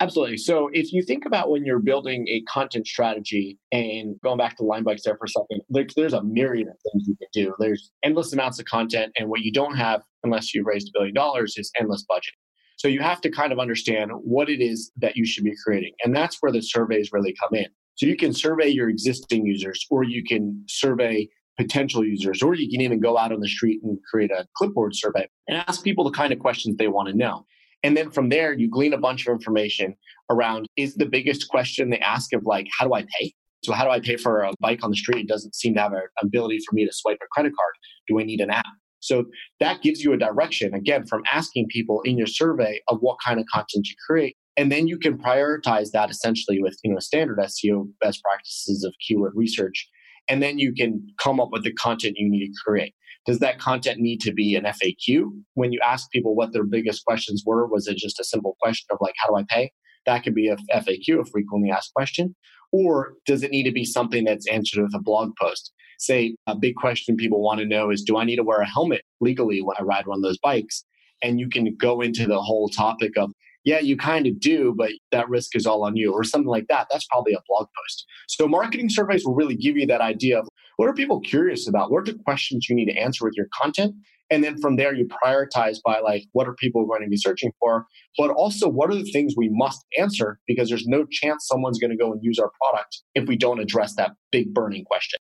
Absolutely. 0.00 0.38
So 0.38 0.70
if 0.72 0.94
you 0.94 1.02
think 1.02 1.26
about 1.26 1.50
when 1.50 1.66
you're 1.66 1.78
building 1.78 2.26
a 2.28 2.40
content 2.50 2.86
strategy 2.86 3.58
and 3.70 4.18
going 4.24 4.38
back 4.38 4.56
to 4.56 4.64
Lime 4.64 4.82
bikes 4.82 5.02
there 5.04 5.14
for 5.18 5.26
a 5.26 5.28
second, 5.28 5.60
there's, 5.68 5.92
there's 5.94 6.14
a 6.14 6.22
myriad 6.22 6.68
of 6.68 6.74
things 6.90 7.06
you 7.06 7.16
can 7.16 7.28
do. 7.34 7.54
There's 7.58 7.92
endless 8.02 8.32
amounts 8.32 8.58
of 8.58 8.64
content. 8.64 9.12
And 9.18 9.28
what 9.28 9.40
you 9.40 9.52
don't 9.52 9.76
have, 9.76 10.00
unless 10.24 10.54
you've 10.54 10.64
raised 10.64 10.88
a 10.88 10.92
billion 10.94 11.14
dollars, 11.14 11.58
is 11.58 11.70
endless 11.78 12.02
budget. 12.08 12.32
So 12.76 12.88
you 12.88 13.00
have 13.00 13.20
to 13.20 13.30
kind 13.30 13.52
of 13.52 13.58
understand 13.58 14.10
what 14.14 14.48
it 14.48 14.62
is 14.62 14.90
that 14.96 15.14
you 15.14 15.26
should 15.26 15.44
be 15.44 15.52
creating. 15.62 15.92
And 16.02 16.16
that's 16.16 16.38
where 16.40 16.50
the 16.50 16.62
surveys 16.62 17.10
really 17.12 17.34
come 17.38 17.58
in. 17.58 17.66
So 17.94 18.06
you 18.06 18.16
can 18.16 18.32
survey 18.32 18.68
your 18.68 18.88
existing 18.88 19.44
users, 19.44 19.86
or 19.90 20.04
you 20.04 20.24
can 20.24 20.64
survey 20.68 21.28
potential 21.58 22.04
users, 22.04 22.42
or 22.42 22.54
you 22.54 22.70
can 22.70 22.80
even 22.80 23.00
go 23.00 23.18
out 23.18 23.32
on 23.32 23.40
the 23.40 23.48
street 23.48 23.80
and 23.82 23.98
create 24.10 24.30
a 24.30 24.46
clipboard 24.56 24.94
survey 24.94 25.28
and 25.48 25.62
ask 25.68 25.84
people 25.84 26.04
the 26.04 26.10
kind 26.10 26.32
of 26.32 26.38
questions 26.38 26.76
they 26.76 26.88
want 26.88 27.08
to 27.08 27.16
know. 27.16 27.44
And 27.82 27.96
then 27.96 28.10
from 28.10 28.28
there, 28.28 28.52
you 28.52 28.68
glean 28.68 28.92
a 28.92 28.98
bunch 28.98 29.26
of 29.26 29.32
information 29.32 29.94
around 30.30 30.66
is 30.76 30.94
the 30.94 31.06
biggest 31.06 31.48
question 31.48 31.90
they 31.90 31.98
ask 31.98 32.32
of 32.32 32.44
like, 32.44 32.66
how 32.78 32.86
do 32.86 32.94
I 32.94 33.04
pay? 33.18 33.32
So, 33.62 33.72
how 33.72 33.84
do 33.84 33.90
I 33.90 34.00
pay 34.00 34.16
for 34.16 34.42
a 34.42 34.52
bike 34.60 34.82
on 34.82 34.90
the 34.90 34.96
street? 34.96 35.20
It 35.24 35.28
doesn't 35.28 35.54
seem 35.54 35.74
to 35.74 35.80
have 35.80 35.92
an 35.92 36.02
ability 36.22 36.60
for 36.66 36.74
me 36.74 36.86
to 36.86 36.92
swipe 36.92 37.18
a 37.22 37.26
credit 37.30 37.52
card. 37.54 37.74
Do 38.08 38.18
I 38.18 38.24
need 38.24 38.40
an 38.40 38.50
app? 38.50 38.64
So, 39.00 39.26
that 39.60 39.82
gives 39.82 40.02
you 40.02 40.12
a 40.12 40.16
direction, 40.16 40.74
again, 40.74 41.06
from 41.06 41.22
asking 41.30 41.66
people 41.68 42.00
in 42.02 42.16
your 42.16 42.26
survey 42.26 42.80
of 42.88 42.98
what 43.00 43.18
kind 43.24 43.38
of 43.38 43.46
content 43.52 43.86
you 43.86 43.94
create. 44.06 44.36
And 44.56 44.70
then 44.70 44.88
you 44.88 44.98
can 44.98 45.16
prioritize 45.16 45.90
that 45.92 46.10
essentially 46.10 46.60
with 46.60 46.78
you 46.84 46.92
know 46.92 46.98
standard 46.98 47.38
SEO 47.38 47.88
best 48.00 48.22
practices 48.22 48.84
of 48.84 48.94
keyword 49.06 49.32
research. 49.34 49.88
And 50.28 50.42
then 50.42 50.58
you 50.58 50.72
can 50.72 51.06
come 51.22 51.40
up 51.40 51.48
with 51.50 51.64
the 51.64 51.72
content 51.72 52.16
you 52.16 52.28
need 52.28 52.46
to 52.46 52.52
create. 52.64 52.94
Does 53.26 53.40
that 53.40 53.58
content 53.58 54.00
need 54.00 54.20
to 54.22 54.32
be 54.32 54.54
an 54.54 54.64
FAQ? 54.64 55.24
When 55.54 55.72
you 55.72 55.80
ask 55.84 56.10
people 56.10 56.34
what 56.34 56.52
their 56.52 56.64
biggest 56.64 57.04
questions 57.04 57.42
were, 57.44 57.66
was 57.66 57.86
it 57.86 57.96
just 57.96 58.20
a 58.20 58.24
simple 58.24 58.56
question 58.62 58.86
of 58.90 58.98
like, 59.00 59.14
how 59.18 59.28
do 59.28 59.36
I 59.36 59.44
pay? 59.48 59.72
That 60.06 60.22
could 60.22 60.34
be 60.34 60.48
a 60.48 60.56
FAQ, 60.74 61.20
a 61.20 61.24
frequently 61.24 61.70
asked 61.70 61.92
question. 61.94 62.34
Or 62.72 63.14
does 63.26 63.42
it 63.42 63.50
need 63.50 63.64
to 63.64 63.72
be 63.72 63.84
something 63.84 64.24
that's 64.24 64.48
answered 64.48 64.82
with 64.82 64.94
a 64.94 65.02
blog 65.02 65.32
post? 65.40 65.72
Say 65.98 66.36
a 66.46 66.54
big 66.54 66.76
question 66.76 67.16
people 67.16 67.42
want 67.42 67.60
to 67.60 67.66
know 67.66 67.90
is 67.90 68.02
do 68.02 68.16
I 68.16 68.24
need 68.24 68.36
to 68.36 68.44
wear 68.44 68.60
a 68.60 68.66
helmet 68.66 69.02
legally 69.20 69.60
when 69.60 69.76
I 69.78 69.82
ride 69.82 70.06
one 70.06 70.18
of 70.18 70.22
those 70.22 70.38
bikes? 70.38 70.84
And 71.22 71.38
you 71.38 71.50
can 71.50 71.76
go 71.78 72.00
into 72.00 72.26
the 72.26 72.40
whole 72.40 72.68
topic 72.68 73.18
of 73.18 73.32
yeah, 73.64 73.78
you 73.78 73.96
kind 73.96 74.26
of 74.26 74.40
do, 74.40 74.74
but 74.76 74.90
that 75.12 75.28
risk 75.28 75.54
is 75.54 75.66
all 75.66 75.84
on 75.84 75.96
you, 75.96 76.12
or 76.12 76.24
something 76.24 76.48
like 76.48 76.66
that. 76.68 76.86
That's 76.90 77.06
probably 77.06 77.34
a 77.34 77.40
blog 77.48 77.66
post. 77.66 78.06
So, 78.28 78.48
marketing 78.48 78.88
surveys 78.90 79.24
will 79.24 79.34
really 79.34 79.56
give 79.56 79.76
you 79.76 79.86
that 79.86 80.00
idea 80.00 80.38
of 80.38 80.48
what 80.76 80.88
are 80.88 80.94
people 80.94 81.20
curious 81.20 81.68
about? 81.68 81.90
What 81.90 82.08
are 82.08 82.12
the 82.12 82.18
questions 82.24 82.68
you 82.68 82.74
need 82.74 82.86
to 82.86 82.96
answer 82.96 83.24
with 83.24 83.34
your 83.36 83.48
content? 83.60 83.94
And 84.30 84.44
then 84.44 84.58
from 84.60 84.76
there, 84.76 84.94
you 84.94 85.08
prioritize 85.24 85.78
by 85.84 85.98
like, 85.98 86.24
what 86.32 86.46
are 86.46 86.54
people 86.54 86.86
going 86.86 87.02
to 87.02 87.08
be 87.08 87.16
searching 87.16 87.52
for? 87.58 87.86
But 88.16 88.30
also, 88.30 88.68
what 88.68 88.88
are 88.88 88.94
the 88.94 89.10
things 89.10 89.34
we 89.36 89.48
must 89.50 89.84
answer? 89.98 90.38
Because 90.46 90.68
there's 90.68 90.86
no 90.86 91.04
chance 91.10 91.46
someone's 91.46 91.78
going 91.78 91.90
to 91.90 91.96
go 91.96 92.12
and 92.12 92.22
use 92.22 92.38
our 92.38 92.50
product 92.62 93.02
if 93.14 93.28
we 93.28 93.36
don't 93.36 93.58
address 93.58 93.94
that 93.96 94.12
big 94.30 94.54
burning 94.54 94.84
question. 94.84 95.18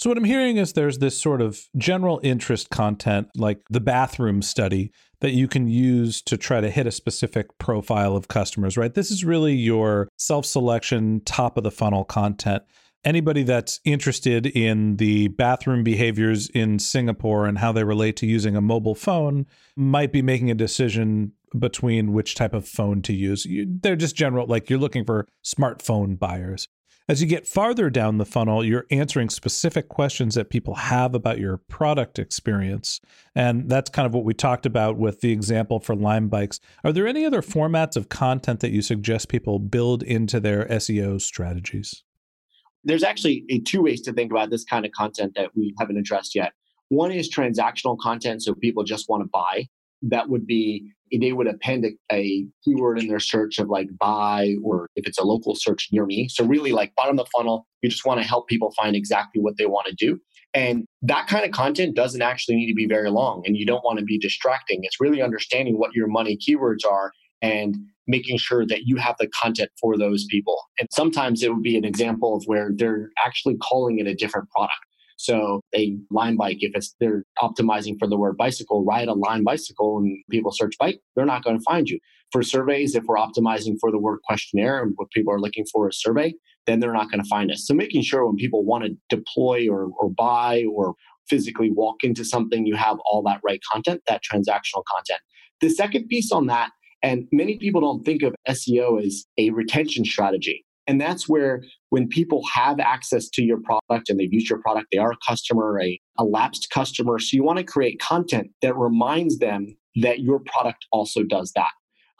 So, 0.00 0.08
what 0.08 0.16
I'm 0.16 0.24
hearing 0.24 0.56
is 0.56 0.72
there's 0.72 0.96
this 0.96 1.20
sort 1.20 1.42
of 1.42 1.68
general 1.76 2.20
interest 2.22 2.70
content, 2.70 3.28
like 3.36 3.60
the 3.68 3.80
bathroom 3.80 4.40
study, 4.40 4.92
that 5.20 5.32
you 5.32 5.46
can 5.46 5.68
use 5.68 6.22
to 6.22 6.38
try 6.38 6.62
to 6.62 6.70
hit 6.70 6.86
a 6.86 6.90
specific 6.90 7.58
profile 7.58 8.16
of 8.16 8.26
customers, 8.26 8.78
right? 8.78 8.94
This 8.94 9.10
is 9.10 9.26
really 9.26 9.52
your 9.52 10.08
self 10.16 10.46
selection, 10.46 11.20
top 11.26 11.58
of 11.58 11.64
the 11.64 11.70
funnel 11.70 12.04
content. 12.04 12.62
Anybody 13.04 13.42
that's 13.42 13.78
interested 13.84 14.46
in 14.46 14.96
the 14.96 15.28
bathroom 15.28 15.84
behaviors 15.84 16.48
in 16.48 16.78
Singapore 16.78 17.44
and 17.44 17.58
how 17.58 17.70
they 17.70 17.84
relate 17.84 18.16
to 18.16 18.26
using 18.26 18.56
a 18.56 18.62
mobile 18.62 18.94
phone 18.94 19.44
might 19.76 20.12
be 20.12 20.22
making 20.22 20.50
a 20.50 20.54
decision 20.54 21.32
between 21.58 22.14
which 22.14 22.36
type 22.36 22.54
of 22.54 22.66
phone 22.66 23.02
to 23.02 23.12
use. 23.12 23.46
They're 23.82 23.96
just 23.96 24.16
general, 24.16 24.46
like 24.46 24.70
you're 24.70 24.78
looking 24.78 25.04
for 25.04 25.28
smartphone 25.44 26.18
buyers. 26.18 26.68
As 27.10 27.20
you 27.20 27.26
get 27.26 27.44
farther 27.44 27.90
down 27.90 28.18
the 28.18 28.24
funnel, 28.24 28.64
you're 28.64 28.86
answering 28.92 29.30
specific 29.30 29.88
questions 29.88 30.36
that 30.36 30.48
people 30.48 30.76
have 30.76 31.12
about 31.12 31.40
your 31.40 31.56
product 31.56 32.20
experience. 32.20 33.00
And 33.34 33.68
that's 33.68 33.90
kind 33.90 34.06
of 34.06 34.14
what 34.14 34.22
we 34.22 34.32
talked 34.32 34.64
about 34.64 34.96
with 34.96 35.20
the 35.20 35.32
example 35.32 35.80
for 35.80 35.96
Lime 35.96 36.28
bikes. 36.28 36.60
Are 36.84 36.92
there 36.92 37.08
any 37.08 37.24
other 37.24 37.42
formats 37.42 37.96
of 37.96 38.10
content 38.10 38.60
that 38.60 38.70
you 38.70 38.80
suggest 38.80 39.28
people 39.28 39.58
build 39.58 40.04
into 40.04 40.38
their 40.38 40.66
SEO 40.66 41.20
strategies? 41.20 42.04
There's 42.84 43.02
actually 43.02 43.44
two 43.66 43.82
ways 43.82 44.02
to 44.02 44.12
think 44.12 44.30
about 44.30 44.50
this 44.50 44.62
kind 44.62 44.86
of 44.86 44.92
content 44.92 45.32
that 45.34 45.50
we 45.56 45.74
haven't 45.80 45.98
addressed 45.98 46.36
yet. 46.36 46.52
One 46.90 47.10
is 47.10 47.28
transactional 47.28 47.98
content, 47.98 48.44
so 48.44 48.54
people 48.54 48.84
just 48.84 49.08
want 49.08 49.24
to 49.24 49.28
buy. 49.32 49.66
That 50.02 50.28
would 50.28 50.46
be 50.46 50.92
they 51.18 51.32
would 51.32 51.46
append 51.46 51.84
a, 51.84 52.14
a, 52.14 52.46
keyword 52.64 52.98
in 52.98 53.08
their 53.08 53.20
search 53.20 53.58
of 53.58 53.68
like 53.68 53.88
buy 53.98 54.54
or 54.62 54.86
if 54.96 55.06
it's 55.06 55.18
a 55.18 55.24
local 55.24 55.54
search 55.54 55.88
near 55.90 56.06
me. 56.06 56.28
So 56.28 56.44
really 56.44 56.72
like 56.72 56.94
bottom 56.94 57.18
of 57.18 57.24
the 57.24 57.30
funnel, 57.34 57.66
you 57.82 57.90
just 57.90 58.04
want 58.04 58.20
to 58.20 58.26
help 58.26 58.48
people 58.48 58.72
find 58.76 58.94
exactly 58.94 59.40
what 59.42 59.56
they 59.58 59.66
want 59.66 59.86
to 59.88 59.94
do. 59.94 60.18
And 60.52 60.84
that 61.02 61.26
kind 61.26 61.44
of 61.44 61.52
content 61.52 61.96
doesn't 61.96 62.22
actually 62.22 62.56
need 62.56 62.68
to 62.68 62.74
be 62.74 62.86
very 62.86 63.10
long 63.10 63.42
and 63.46 63.56
you 63.56 63.64
don't 63.64 63.84
want 63.84 63.98
to 63.98 64.04
be 64.04 64.18
distracting. 64.18 64.80
It's 64.82 65.00
really 65.00 65.22
understanding 65.22 65.78
what 65.78 65.94
your 65.94 66.08
money 66.08 66.36
keywords 66.36 66.84
are 66.88 67.12
and 67.42 67.76
making 68.06 68.38
sure 68.38 68.66
that 68.66 68.82
you 68.84 68.96
have 68.96 69.14
the 69.18 69.28
content 69.28 69.70
for 69.80 69.96
those 69.96 70.26
people. 70.28 70.56
And 70.78 70.88
sometimes 70.92 71.42
it 71.42 71.54
would 71.54 71.62
be 71.62 71.76
an 71.76 71.84
example 71.84 72.36
of 72.36 72.42
where 72.46 72.70
they're 72.74 73.10
actually 73.24 73.56
calling 73.58 73.98
it 73.98 74.06
a 74.06 74.14
different 74.14 74.50
product. 74.50 74.80
So 75.20 75.60
a 75.76 75.98
Lime 76.10 76.38
bike, 76.38 76.58
if 76.60 76.72
it's 76.74 76.96
they're 76.98 77.24
optimizing 77.42 77.96
for 77.98 78.08
the 78.08 78.16
word 78.16 78.38
bicycle, 78.38 78.86
ride 78.86 79.06
a 79.06 79.12
Lime 79.12 79.44
bicycle 79.44 79.98
and 79.98 80.16
people 80.30 80.50
search 80.50 80.78
bike, 80.78 80.98
they're 81.14 81.26
not 81.26 81.44
going 81.44 81.58
to 81.58 81.62
find 81.62 81.90
you. 81.90 81.98
For 82.32 82.42
surveys, 82.42 82.94
if 82.94 83.04
we're 83.04 83.16
optimizing 83.16 83.76
for 83.78 83.90
the 83.90 83.98
word 83.98 84.20
questionnaire 84.24 84.82
and 84.82 84.94
what 84.96 85.10
people 85.10 85.30
are 85.30 85.38
looking 85.38 85.66
for 85.70 85.86
a 85.86 85.92
survey, 85.92 86.32
then 86.66 86.80
they're 86.80 86.94
not 86.94 87.10
going 87.10 87.22
to 87.22 87.28
find 87.28 87.50
us. 87.50 87.66
So 87.66 87.74
making 87.74 88.00
sure 88.00 88.24
when 88.24 88.36
people 88.36 88.64
want 88.64 88.84
to 88.84 88.96
deploy 89.14 89.68
or, 89.68 89.90
or 89.98 90.08
buy 90.08 90.64
or 90.74 90.94
physically 91.28 91.70
walk 91.70 92.02
into 92.02 92.24
something, 92.24 92.66
you 92.66 92.76
have 92.76 92.96
all 93.04 93.22
that 93.24 93.40
right 93.44 93.60
content, 93.70 94.00
that 94.06 94.22
transactional 94.22 94.84
content. 94.90 95.20
The 95.60 95.68
second 95.68 96.08
piece 96.08 96.32
on 96.32 96.46
that, 96.46 96.70
and 97.02 97.26
many 97.30 97.58
people 97.58 97.82
don't 97.82 98.04
think 98.04 98.22
of 98.22 98.34
SEO 98.48 99.04
as 99.04 99.26
a 99.36 99.50
retention 99.50 100.06
strategy. 100.06 100.64
And 100.90 101.00
that's 101.00 101.28
where 101.28 101.62
when 101.90 102.08
people 102.08 102.42
have 102.52 102.80
access 102.80 103.28
to 103.30 103.44
your 103.44 103.58
product 103.60 104.10
and 104.10 104.18
they've 104.18 104.32
used 104.32 104.50
your 104.50 104.60
product, 104.60 104.88
they 104.90 104.98
are 104.98 105.12
a 105.12 105.16
customer, 105.24 105.80
a, 105.80 106.00
a 106.18 106.24
lapsed 106.24 106.68
customer. 106.74 107.20
So 107.20 107.36
you 107.36 107.44
want 107.44 107.58
to 107.58 107.64
create 107.64 108.00
content 108.00 108.48
that 108.60 108.76
reminds 108.76 109.38
them 109.38 109.76
that 110.02 110.18
your 110.18 110.40
product 110.40 110.86
also 110.90 111.22
does 111.22 111.52
that. 111.54 111.70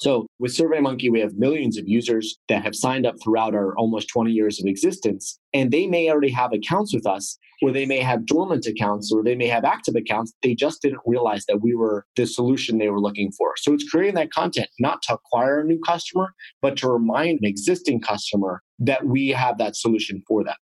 So 0.01 0.27
with 0.39 0.57
SurveyMonkey, 0.57 1.11
we 1.11 1.21
have 1.21 1.35
millions 1.35 1.77
of 1.77 1.87
users 1.87 2.39
that 2.49 2.63
have 2.63 2.75
signed 2.75 3.05
up 3.05 3.17
throughout 3.23 3.55
our 3.55 3.77
almost 3.77 4.09
20 4.09 4.31
years 4.31 4.59
of 4.59 4.67
existence. 4.67 5.39
And 5.53 5.71
they 5.71 5.87
may 5.87 6.11
already 6.11 6.31
have 6.31 6.55
accounts 6.55 6.95
with 6.95 7.07
us, 7.07 7.37
or 7.61 7.71
they 7.71 7.85
may 7.85 8.01
have 8.01 8.25
dormant 8.25 8.65
accounts, 8.67 9.13
or 9.13 9.23
they 9.23 9.35
may 9.35 9.47
have 9.49 9.65
active 9.65 9.97
accounts. 9.97 10.33
They 10.43 10.55
just 10.55 10.81
didn't 10.81 11.01
realize 11.05 11.45
that 11.49 11.61
we 11.61 11.75
were 11.75 12.07
the 12.17 12.27
solution 12.27 12.79
they 12.79 12.89
were 12.89 13.01
looking 13.01 13.31
for. 13.33 13.53
So 13.59 13.75
it's 13.75 13.89
creating 13.91 14.15
that 14.15 14.33
content 14.33 14.69
not 14.79 15.03
to 15.03 15.15
acquire 15.15 15.61
a 15.61 15.65
new 15.65 15.79
customer, 15.87 16.33
but 16.63 16.79
to 16.79 16.89
remind 16.89 17.41
an 17.43 17.45
existing 17.45 18.01
customer 18.01 18.63
that 18.79 19.05
we 19.05 19.29
have 19.29 19.59
that 19.59 19.77
solution 19.77 20.23
for 20.27 20.43
them. 20.45 20.57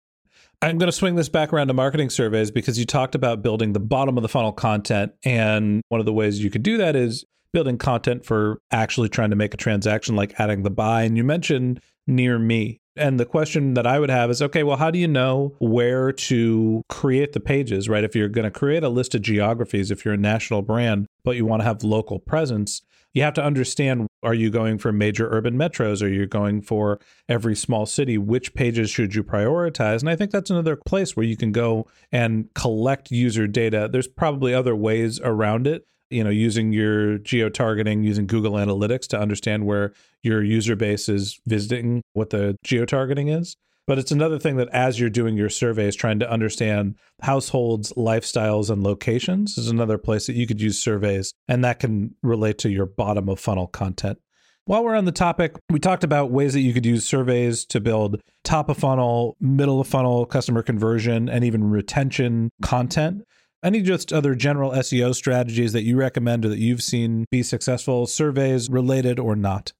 I'm 0.64 0.80
going 0.80 0.88
to 0.88 0.92
swing 0.92 1.14
this 1.14 1.30
back 1.30 1.54
around 1.54 1.68
to 1.68 1.76
marketing 1.76 2.10
surveys 2.10 2.50
because 2.50 2.80
you 2.80 2.86
talked 2.86 3.14
about 3.14 3.44
building 3.44 3.74
the 3.74 3.80
bottom 3.80 4.18
of 4.18 4.24
the 4.24 4.30
funnel 4.30 4.52
content. 4.52 5.12
And 5.24 5.84
one 5.90 6.00
of 6.00 6.08
the 6.08 6.14
ways 6.14 6.44
you 6.44 6.50
could 6.50 6.64
do 6.64 6.78
that 6.78 6.96
is 6.96 7.24
building 7.58 7.80
content 7.80 8.24
for 8.24 8.62
actually 8.70 9.10
trying 9.10 9.32
to 9.32 9.36
make 9.36 9.52
a 9.52 9.58
transaction, 9.58 10.16
like 10.16 10.40
adding 10.40 10.62
the 10.62 10.70
buy. 10.70 11.02
And 11.02 11.18
you 11.18 11.24
mentioned 11.24 11.82
near 12.06 12.38
me. 12.38 12.80
And 12.96 13.20
the 13.20 13.26
question 13.26 13.74
that 13.74 13.88
I 13.88 14.00
would 14.00 14.12
have 14.12 14.30
is 14.30 14.44
okay, 14.44 14.62
well, 14.62 14.78
how 14.78 14.92
do 14.92 15.00
you 15.00 15.08
know 15.08 15.56
where 15.58 16.12
to 16.12 16.84
create 16.88 17.34
the 17.34 17.40
pages, 17.40 17.90
right? 17.90 18.04
If 18.04 18.16
you're 18.16 18.30
going 18.30 18.46
to 18.46 18.52
create 18.52 18.84
a 18.84 18.90
list 18.90 19.16
of 19.16 19.24
geographies, 19.24 19.90
if 19.90 20.06
you're 20.06 20.14
a 20.14 20.18
national 20.18 20.62
brand, 20.62 21.08
but 21.24 21.36
you 21.36 21.48
want 21.48 21.62
to 21.62 21.64
have 21.64 21.84
local 21.84 22.20
presence, 22.20 22.84
you 23.16 23.24
have 23.24 23.34
to 23.34 23.44
understand 23.44 24.06
are 24.22 24.36
you 24.36 24.52
going 24.52 24.78
for 24.78 24.92
major 24.92 25.28
urban 25.32 25.58
metros? 25.58 26.04
Are 26.04 26.08
you 26.08 26.28
going 26.28 26.62
for 26.62 27.00
every 27.28 27.56
small 27.56 27.88
city? 27.88 28.20
Which 28.20 28.54
pages 28.54 28.92
should 28.92 29.16
you 29.16 29.24
prioritize? 29.24 30.02
And 30.02 30.12
I 30.12 30.16
think 30.16 30.30
that's 30.30 30.52
another 30.52 30.76
place 30.76 31.18
where 31.18 31.26
you 31.26 31.36
can 31.36 31.52
go 31.52 31.88
and 32.12 32.54
collect 32.54 33.10
user 33.10 33.48
data. 33.48 33.90
There's 33.92 34.08
probably 34.08 34.54
other 34.54 34.76
ways 34.76 35.20
around 35.24 35.66
it 35.66 35.88
you 36.10 36.24
know 36.24 36.30
using 36.30 36.72
your 36.72 37.18
geo 37.20 37.50
targeting 37.50 38.04
using 38.04 38.28
google 38.28 38.54
analytics 38.54 39.08
to 39.08 39.20
understand 39.20 39.66
where 39.66 39.94
your 40.24 40.44
user 40.44 40.76
base 40.76 41.10
is 41.10 41.40
visiting 41.46 42.02
what 42.14 42.30
the 42.30 42.56
geo 42.64 42.86
targeting 42.86 43.28
is 43.28 43.56
but 43.86 43.98
it's 43.98 44.12
another 44.12 44.38
thing 44.38 44.58
that 44.58 44.68
as 44.70 45.00
you're 45.00 45.10
doing 45.10 45.38
your 45.38 45.50
surveys 45.50 45.96
trying 45.96 46.20
to 46.20 46.30
understand 46.30 46.96
households 47.22 47.94
lifestyles 47.94 48.70
and 48.70 48.84
locations 48.84 49.58
is 49.58 49.70
another 49.70 49.98
place 49.98 50.28
that 50.28 50.36
you 50.36 50.48
could 50.48 50.62
use 50.62 50.82
surveys 50.82 51.34
and 51.48 51.64
that 51.64 51.80
can 51.80 52.16
relate 52.22 52.58
to 52.58 52.70
your 52.70 52.86
bottom 52.86 53.30
of 53.30 53.40
funnel 53.40 53.68
content 53.68 54.20
while 54.68 54.84
we're 54.84 54.98
on 54.98 55.06
the 55.06 55.14
topic, 55.14 55.56
we 55.70 55.80
talked 55.80 56.04
about 56.04 56.30
ways 56.30 56.52
that 56.52 56.60
you 56.60 56.74
could 56.74 56.86
use 56.86 57.06
surveys 57.06 57.64
to 57.68 57.80
build 57.80 58.20
top 58.44 58.68
of 58.68 58.78
funnel, 58.78 59.38
middle 59.40 59.80
of 59.80 59.88
funnel 59.88 60.26
customer 60.26 60.62
conversion, 60.62 61.30
and 61.30 61.46
even 61.46 61.70
retention 61.70 62.50
content. 62.62 63.24
Any 63.64 63.82
just 63.82 64.14
other 64.14 64.36
general 64.36 64.72
SEO 64.72 65.16
strategies 65.16 65.74
that 65.74 65.84
you 65.84 65.98
recommend 65.98 66.46
or 66.46 66.50
that 66.50 66.60
you've 66.60 66.84
seen 66.84 67.26
be 67.32 67.42
successful, 67.42 68.06
surveys 68.06 68.70
related 68.70 69.20
or 69.20 69.36
not? 69.36 69.74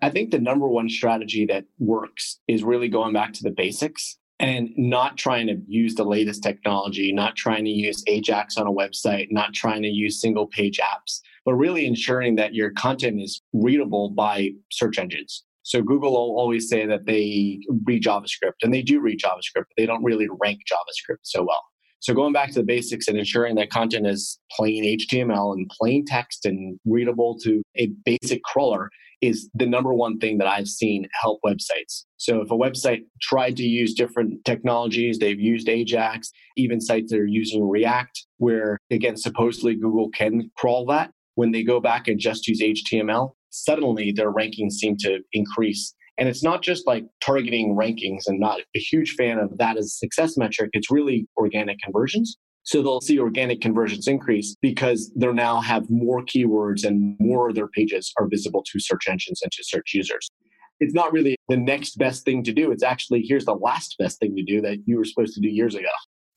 I 0.00 0.08
think 0.08 0.30
the 0.30 0.38
number 0.38 0.66
one 0.66 0.88
strategy 0.88 1.44
that 1.46 1.66
works 1.78 2.40
is 2.48 2.64
really 2.64 2.88
going 2.88 3.12
back 3.12 3.34
to 3.34 3.42
the 3.42 3.50
basics 3.50 4.16
and 4.38 4.70
not 4.78 5.18
trying 5.18 5.46
to 5.48 5.60
use 5.68 5.94
the 5.94 6.04
latest 6.04 6.42
technology, 6.42 7.12
not 7.12 7.36
trying 7.36 7.64
to 7.66 7.70
use 7.70 8.02
Ajax 8.06 8.56
on 8.56 8.66
a 8.66 8.72
website, 8.72 9.26
not 9.30 9.52
trying 9.52 9.82
to 9.82 9.88
use 9.88 10.18
single 10.18 10.46
page 10.46 10.80
apps, 10.82 11.20
but 11.44 11.52
really 11.52 11.84
ensuring 11.84 12.36
that 12.36 12.54
your 12.54 12.70
content 12.70 13.20
is 13.20 13.42
readable 13.52 14.08
by 14.08 14.52
search 14.72 14.98
engines. 14.98 15.44
So 15.62 15.82
Google 15.82 16.12
will 16.12 16.40
always 16.40 16.70
say 16.70 16.86
that 16.86 17.04
they 17.04 17.60
read 17.84 18.02
JavaScript, 18.02 18.62
and 18.62 18.72
they 18.72 18.80
do 18.80 19.00
read 19.00 19.20
JavaScript, 19.20 19.66
but 19.68 19.76
they 19.76 19.84
don't 19.84 20.02
really 20.02 20.28
rank 20.42 20.60
JavaScript 20.60 21.18
so 21.22 21.42
well. 21.42 21.62
So 22.00 22.14
going 22.14 22.32
back 22.32 22.48
to 22.48 22.60
the 22.60 22.64
basics 22.64 23.08
and 23.08 23.18
ensuring 23.18 23.56
that 23.56 23.70
content 23.70 24.06
is 24.06 24.38
plain 24.50 24.84
HTML 24.98 25.52
and 25.52 25.70
plain 25.78 26.04
text 26.06 26.46
and 26.46 26.78
readable 26.86 27.38
to 27.40 27.62
a 27.76 27.90
basic 28.04 28.42
crawler 28.42 28.90
is 29.20 29.50
the 29.52 29.66
number 29.66 29.92
one 29.92 30.18
thing 30.18 30.38
that 30.38 30.46
I've 30.46 30.66
seen 30.66 31.06
help 31.20 31.40
websites. 31.44 32.04
So 32.16 32.40
if 32.40 32.50
a 32.50 32.56
website 32.56 33.02
tried 33.20 33.56
to 33.58 33.64
use 33.64 33.92
different 33.92 34.42
technologies, 34.46 35.18
they've 35.18 35.38
used 35.38 35.68
Ajax, 35.68 36.30
even 36.56 36.80
sites 36.80 37.12
that 37.12 37.20
are 37.20 37.26
using 37.26 37.68
React, 37.68 38.26
where 38.38 38.78
again, 38.90 39.18
supposedly 39.18 39.74
Google 39.74 40.08
can 40.10 40.50
crawl 40.56 40.86
that. 40.86 41.10
When 41.34 41.52
they 41.52 41.62
go 41.62 41.80
back 41.80 42.08
and 42.08 42.18
just 42.18 42.48
use 42.48 42.60
HTML, 42.60 43.32
suddenly 43.50 44.12
their 44.12 44.32
rankings 44.32 44.72
seem 44.72 44.96
to 45.00 45.20
increase 45.32 45.94
and 46.20 46.28
it's 46.28 46.44
not 46.44 46.62
just 46.62 46.86
like 46.86 47.06
targeting 47.24 47.74
rankings 47.74 48.24
and 48.26 48.38
not 48.38 48.60
a 48.76 48.78
huge 48.78 49.14
fan 49.14 49.38
of 49.38 49.56
that 49.56 49.78
as 49.78 49.86
a 49.86 49.88
success 49.88 50.36
metric. 50.36 50.68
It's 50.74 50.90
really 50.90 51.26
organic 51.38 51.78
conversions. 51.80 52.36
So 52.62 52.82
they'll 52.82 53.00
see 53.00 53.18
organic 53.18 53.62
conversions 53.62 54.06
increase 54.06 54.54
because 54.60 55.10
they 55.16 55.32
now 55.32 55.62
have 55.62 55.88
more 55.88 56.22
keywords 56.22 56.84
and 56.84 57.16
more 57.18 57.48
of 57.48 57.54
their 57.54 57.68
pages 57.68 58.12
are 58.18 58.28
visible 58.28 58.62
to 58.70 58.78
search 58.78 59.08
engines 59.08 59.40
and 59.42 59.50
to 59.50 59.64
search 59.64 59.94
users. 59.94 60.30
It's 60.78 60.92
not 60.92 61.10
really 61.10 61.36
the 61.48 61.56
next 61.56 61.96
best 61.96 62.26
thing 62.26 62.44
to 62.44 62.52
do. 62.52 62.70
It's 62.70 62.82
actually 62.82 63.24
here's 63.26 63.46
the 63.46 63.54
last 63.54 63.96
best 63.98 64.20
thing 64.20 64.36
to 64.36 64.42
do 64.42 64.60
that 64.60 64.76
you 64.84 64.98
were 64.98 65.06
supposed 65.06 65.34
to 65.34 65.40
do 65.40 65.48
years 65.48 65.74
ago. 65.74 65.88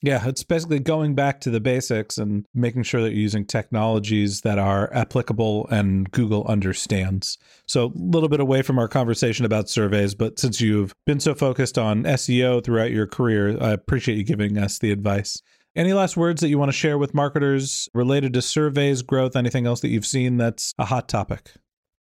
Yeah, 0.03 0.27
it's 0.27 0.43
basically 0.43 0.79
going 0.81 1.15
back 1.15 1.39
to 1.41 1.49
the 1.49 1.61
basics 1.61 2.17
and 2.17 2.45
making 2.53 2.83
sure 2.83 3.01
that 3.01 3.11
you're 3.11 3.21
using 3.21 3.45
technologies 3.45 4.41
that 4.41 4.59
are 4.59 4.93
applicable 4.93 5.65
and 5.69 6.11
Google 6.11 6.43
understands. 6.43 7.37
So, 7.67 7.85
a 7.85 7.91
little 7.95 8.27
bit 8.27 8.41
away 8.41 8.63
from 8.63 8.77
our 8.77 8.89
conversation 8.89 9.45
about 9.45 9.69
surveys, 9.69 10.13
but 10.13 10.39
since 10.39 10.59
you've 10.59 10.93
been 11.05 11.21
so 11.21 11.33
focused 11.33 11.77
on 11.77 12.03
SEO 12.03 12.61
throughout 12.61 12.91
your 12.91 13.07
career, 13.07 13.57
I 13.63 13.71
appreciate 13.71 14.17
you 14.17 14.25
giving 14.25 14.57
us 14.57 14.77
the 14.77 14.91
advice. 14.91 15.41
Any 15.73 15.93
last 15.93 16.17
words 16.17 16.41
that 16.41 16.49
you 16.49 16.59
want 16.59 16.67
to 16.69 16.77
share 16.77 16.97
with 16.97 17.13
marketers 17.13 17.87
related 17.93 18.33
to 18.33 18.41
surveys, 18.41 19.03
growth, 19.03 19.37
anything 19.37 19.65
else 19.65 19.79
that 19.79 19.87
you've 19.87 20.05
seen 20.05 20.35
that's 20.35 20.73
a 20.77 20.83
hot 20.83 21.07
topic? 21.07 21.53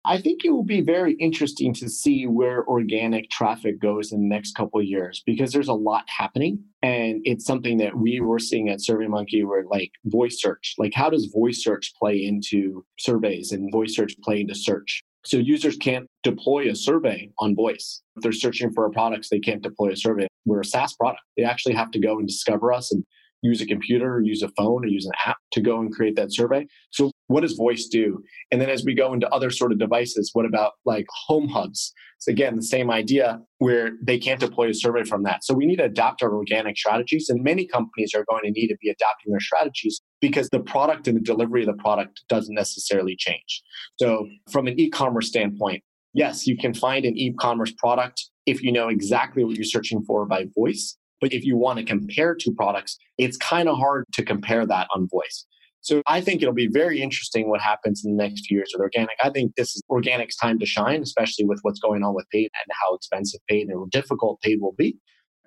I 0.03 0.19
think 0.19 0.43
it 0.43 0.49
will 0.49 0.63
be 0.63 0.81
very 0.81 1.13
interesting 1.13 1.73
to 1.75 1.87
see 1.87 2.25
where 2.25 2.65
organic 2.65 3.29
traffic 3.29 3.79
goes 3.79 4.11
in 4.11 4.21
the 4.21 4.35
next 4.35 4.55
couple 4.55 4.79
of 4.79 4.85
years 4.87 5.21
because 5.25 5.51
there's 5.51 5.67
a 5.67 5.73
lot 5.73 6.05
happening. 6.07 6.63
And 6.81 7.21
it's 7.23 7.45
something 7.45 7.77
that 7.77 7.95
we 7.97 8.19
were 8.19 8.39
seeing 8.39 8.69
at 8.69 8.79
SurveyMonkey 8.79 9.45
where 9.45 9.63
like 9.65 9.91
voice 10.05 10.41
search, 10.41 10.73
like 10.79 10.93
how 10.95 11.11
does 11.11 11.31
voice 11.31 11.63
search 11.63 11.93
play 11.99 12.25
into 12.25 12.83
surveys 12.97 13.51
and 13.51 13.71
voice 13.71 13.95
search 13.95 14.15
play 14.23 14.41
into 14.41 14.55
search? 14.55 15.03
So 15.23 15.37
users 15.37 15.77
can't 15.77 16.07
deploy 16.23 16.71
a 16.71 16.75
survey 16.75 17.29
on 17.37 17.55
voice. 17.55 18.01
If 18.15 18.23
they're 18.23 18.31
searching 18.31 18.71
for 18.73 18.85
our 18.85 18.89
products, 18.89 19.29
they 19.29 19.39
can't 19.39 19.61
deploy 19.61 19.91
a 19.91 19.95
survey. 19.95 20.27
We're 20.45 20.61
a 20.61 20.65
SaaS 20.65 20.95
product. 20.95 21.21
They 21.37 21.43
actually 21.43 21.75
have 21.75 21.91
to 21.91 21.99
go 21.99 22.17
and 22.17 22.27
discover 22.27 22.73
us 22.73 22.91
and 22.91 23.05
use 23.43 23.61
a 23.61 23.67
computer 23.67 24.15
or 24.15 24.21
use 24.21 24.41
a 24.41 24.49
phone 24.49 24.83
or 24.83 24.87
use 24.87 25.05
an 25.05 25.11
app 25.25 25.37
to 25.51 25.61
go 25.61 25.79
and 25.79 25.93
create 25.93 26.15
that 26.15 26.33
survey. 26.33 26.65
So 26.91 27.10
what 27.31 27.41
does 27.41 27.53
voice 27.53 27.87
do? 27.87 28.23
And 28.51 28.61
then 28.61 28.69
as 28.69 28.83
we 28.83 28.93
go 28.93 29.13
into 29.13 29.29
other 29.29 29.49
sort 29.49 29.71
of 29.71 29.79
devices, 29.79 30.31
what 30.33 30.45
about 30.45 30.73
like 30.85 31.05
home 31.27 31.47
hubs? 31.47 31.93
So 32.19 32.31
again, 32.31 32.55
the 32.55 32.63
same 32.63 32.91
idea 32.91 33.39
where 33.57 33.91
they 34.01 34.19
can't 34.19 34.39
deploy 34.39 34.69
a 34.69 34.73
survey 34.73 35.03
from 35.03 35.23
that. 35.23 35.43
So 35.43 35.55
we 35.55 35.65
need 35.65 35.77
to 35.77 35.85
adapt 35.85 36.21
our 36.21 36.33
organic 36.35 36.77
strategies. 36.77 37.29
And 37.29 37.43
many 37.43 37.65
companies 37.65 38.13
are 38.13 38.25
going 38.29 38.43
to 38.43 38.51
need 38.51 38.67
to 38.67 38.77
be 38.79 38.89
adapting 38.89 39.31
their 39.31 39.39
strategies 39.39 39.99
because 40.19 40.47
the 40.49 40.59
product 40.59 41.07
and 41.07 41.17
the 41.17 41.21
delivery 41.21 41.61
of 41.61 41.67
the 41.67 41.81
product 41.81 42.21
doesn't 42.29 42.53
necessarily 42.53 43.15
change. 43.15 43.63
So 43.99 44.27
from 44.51 44.67
an 44.67 44.79
e-commerce 44.79 45.29
standpoint, 45.29 45.83
yes, 46.13 46.45
you 46.45 46.57
can 46.57 46.75
find 46.75 47.05
an 47.05 47.17
e-commerce 47.17 47.71
product 47.71 48.29
if 48.45 48.61
you 48.61 48.71
know 48.71 48.87
exactly 48.87 49.43
what 49.43 49.55
you're 49.55 49.63
searching 49.63 50.03
for 50.03 50.25
by 50.25 50.45
voice. 50.55 50.97
But 51.21 51.33
if 51.33 51.43
you 51.43 51.57
want 51.57 51.79
to 51.79 51.85
compare 51.85 52.35
two 52.35 52.53
products, 52.53 52.97
it's 53.17 53.37
kind 53.37 53.69
of 53.69 53.77
hard 53.77 54.05
to 54.13 54.23
compare 54.23 54.65
that 54.65 54.87
on 54.93 55.07
voice. 55.07 55.45
So 55.81 56.03
I 56.07 56.21
think 56.21 56.41
it'll 56.41 56.53
be 56.53 56.69
very 56.71 57.01
interesting 57.01 57.49
what 57.49 57.59
happens 57.59 58.03
in 58.05 58.15
the 58.15 58.23
next 58.23 58.45
few 58.45 58.57
years 58.57 58.71
with 58.73 58.81
organic. 58.81 59.17
I 59.23 59.31
think 59.31 59.55
this 59.55 59.75
is 59.75 59.81
organic's 59.89 60.35
time 60.35 60.59
to 60.59 60.65
shine, 60.65 61.01
especially 61.01 61.45
with 61.45 61.59
what's 61.63 61.79
going 61.79 62.03
on 62.03 62.13
with 62.13 62.29
paid 62.31 62.51
and 62.53 62.75
how 62.81 62.93
expensive 62.95 63.41
paid 63.49 63.67
and 63.67 63.77
how 63.77 63.87
difficult 63.91 64.39
paid 64.41 64.61
will 64.61 64.75
be. 64.77 64.97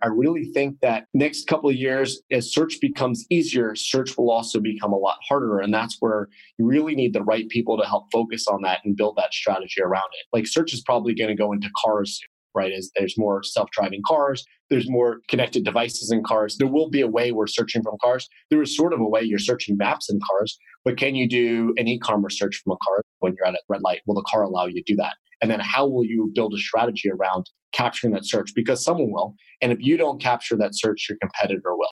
I 0.03 0.09
really 0.09 0.47
think 0.47 0.81
that 0.81 1.07
next 1.15 1.47
couple 1.47 1.71
of 1.71 1.77
years, 1.77 2.21
as 2.31 2.53
search 2.53 2.79
becomes 2.81 3.25
easier, 3.31 3.75
search 3.75 4.19
will 4.19 4.31
also 4.31 4.61
become 4.61 4.93
a 4.93 4.99
lot 4.99 5.19
harder. 5.27 5.61
And 5.61 5.73
that's 5.73 5.97
where 6.01 6.29
you 6.59 6.67
really 6.67 6.95
need 6.95 7.15
the 7.15 7.23
right 7.23 7.49
people 7.49 7.79
to 7.79 7.87
help 7.87 8.07
focus 8.13 8.47
on 8.49 8.63
that 8.63 8.81
and 8.85 8.97
build 8.97 9.17
that 9.17 9.33
strategy 9.33 9.81
around 9.81 10.11
it. 10.13 10.27
Like 10.33 10.47
search 10.47 10.75
is 10.75 10.83
probably 10.83 11.15
going 11.15 11.31
to 11.31 11.37
go 11.37 11.53
into 11.53 11.71
cars 11.83 12.19
soon 12.21 12.34
right? 12.55 12.73
As 12.73 12.91
there's 12.97 13.19
more 13.19 13.43
self-driving 13.43 14.03
cars, 14.07 14.45
there's 14.71 14.89
more 14.89 15.21
connected 15.29 15.65
devices 15.65 16.11
in 16.11 16.23
cars. 16.23 16.57
There 16.57 16.69
will 16.69 16.89
be 16.89 17.01
a 17.01 17.09
way 17.09 17.33
we're 17.33 17.47
searching 17.47 17.83
from 17.83 17.97
cars. 18.01 18.29
There 18.51 18.63
is 18.63 18.77
sort 18.77 18.93
of 18.93 19.01
a 19.01 19.09
way 19.09 19.23
you're 19.23 19.39
searching 19.39 19.77
maps 19.77 20.11
in 20.11 20.19
cars, 20.21 20.59
but 20.85 20.97
can 20.97 21.15
you 21.15 21.29
do 21.29 21.75
an 21.77 21.89
e-commerce 21.89 22.39
search 22.39 22.61
from 22.63 22.73
a 22.73 22.77
car 22.85 23.03
when 23.21 23.35
you're 23.37 23.47
at 23.47 23.55
a 23.55 23.61
red 23.69 23.83
light? 23.83 24.03
Will 24.07 24.15
the 24.15 24.25
car 24.29 24.43
allow 24.43 24.67
you 24.67 24.75
to 24.75 24.83
do 24.87 24.97
that? 24.97 25.15
And 25.43 25.51
then 25.51 25.61
how 25.61 25.87
will 25.87 26.05
you 26.05 26.31
build 26.35 26.55
a 26.55 26.59
strategy 26.59 27.11
around 27.11 27.51
capturing 27.73 28.13
that 28.15 28.25
search? 28.25 28.53
Because 28.55 28.83
someone 28.83 29.11
will. 29.11 29.35
And 29.61 29.73
if 29.73 29.79
you 29.81 29.97
don't 29.97 30.23
capture 30.23 30.57
that 30.57 30.75
search, 30.75 31.07
your 31.09 31.19
competitor 31.21 31.77
will. 31.77 31.91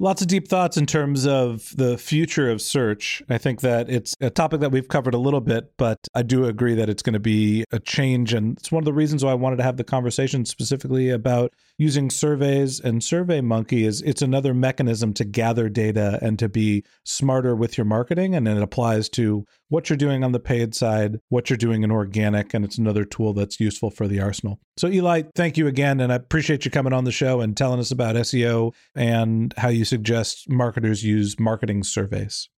Lots 0.00 0.22
of 0.22 0.28
deep 0.28 0.46
thoughts 0.46 0.76
in 0.76 0.86
terms 0.86 1.26
of 1.26 1.74
the 1.76 1.98
future 1.98 2.48
of 2.52 2.62
search. 2.62 3.20
I 3.28 3.36
think 3.36 3.62
that 3.62 3.90
it's 3.90 4.14
a 4.20 4.30
topic 4.30 4.60
that 4.60 4.70
we've 4.70 4.86
covered 4.86 5.12
a 5.12 5.18
little 5.18 5.40
bit, 5.40 5.72
but 5.76 5.98
I 6.14 6.22
do 6.22 6.44
agree 6.44 6.76
that 6.76 6.88
it's 6.88 7.02
going 7.02 7.14
to 7.14 7.18
be 7.18 7.64
a 7.72 7.80
change. 7.80 8.32
And 8.32 8.56
it's 8.56 8.70
one 8.70 8.80
of 8.80 8.84
the 8.84 8.92
reasons 8.92 9.24
why 9.24 9.32
I 9.32 9.34
wanted 9.34 9.56
to 9.56 9.64
have 9.64 9.76
the 9.76 9.82
conversation 9.82 10.44
specifically 10.44 11.10
about 11.10 11.52
using 11.78 12.10
surveys 12.10 12.78
and 12.78 13.00
SurveyMonkey 13.00 13.84
is 13.84 14.00
it's 14.02 14.22
another 14.22 14.54
mechanism 14.54 15.12
to 15.14 15.24
gather 15.24 15.68
data 15.68 16.20
and 16.22 16.38
to 16.38 16.48
be 16.48 16.84
smarter 17.02 17.56
with 17.56 17.76
your 17.76 17.84
marketing. 17.84 18.36
And 18.36 18.46
it 18.46 18.62
applies 18.62 19.08
to 19.10 19.46
what 19.68 19.88
you're 19.88 19.96
doing 19.96 20.24
on 20.24 20.32
the 20.32 20.40
paid 20.40 20.74
side, 20.74 21.20
what 21.28 21.50
you're 21.50 21.56
doing 21.56 21.82
in 21.82 21.90
organic, 21.90 22.54
and 22.54 22.64
it's 22.64 22.78
another 22.78 23.04
tool 23.04 23.32
that's 23.32 23.60
useful 23.60 23.90
for 23.90 24.08
the 24.08 24.20
arsenal. 24.20 24.60
So, 24.76 24.88
Eli, 24.88 25.22
thank 25.34 25.56
you 25.56 25.66
again. 25.66 26.00
And 26.00 26.12
I 26.12 26.16
appreciate 26.16 26.64
you 26.64 26.70
coming 26.70 26.92
on 26.92 27.04
the 27.04 27.12
show 27.12 27.40
and 27.40 27.56
telling 27.56 27.80
us 27.80 27.90
about 27.90 28.16
SEO 28.16 28.74
and 28.94 29.54
how 29.56 29.68
you 29.68 29.84
suggest 29.84 30.48
marketers 30.48 31.04
use 31.04 31.38
marketing 31.38 31.84
surveys. 31.84 32.48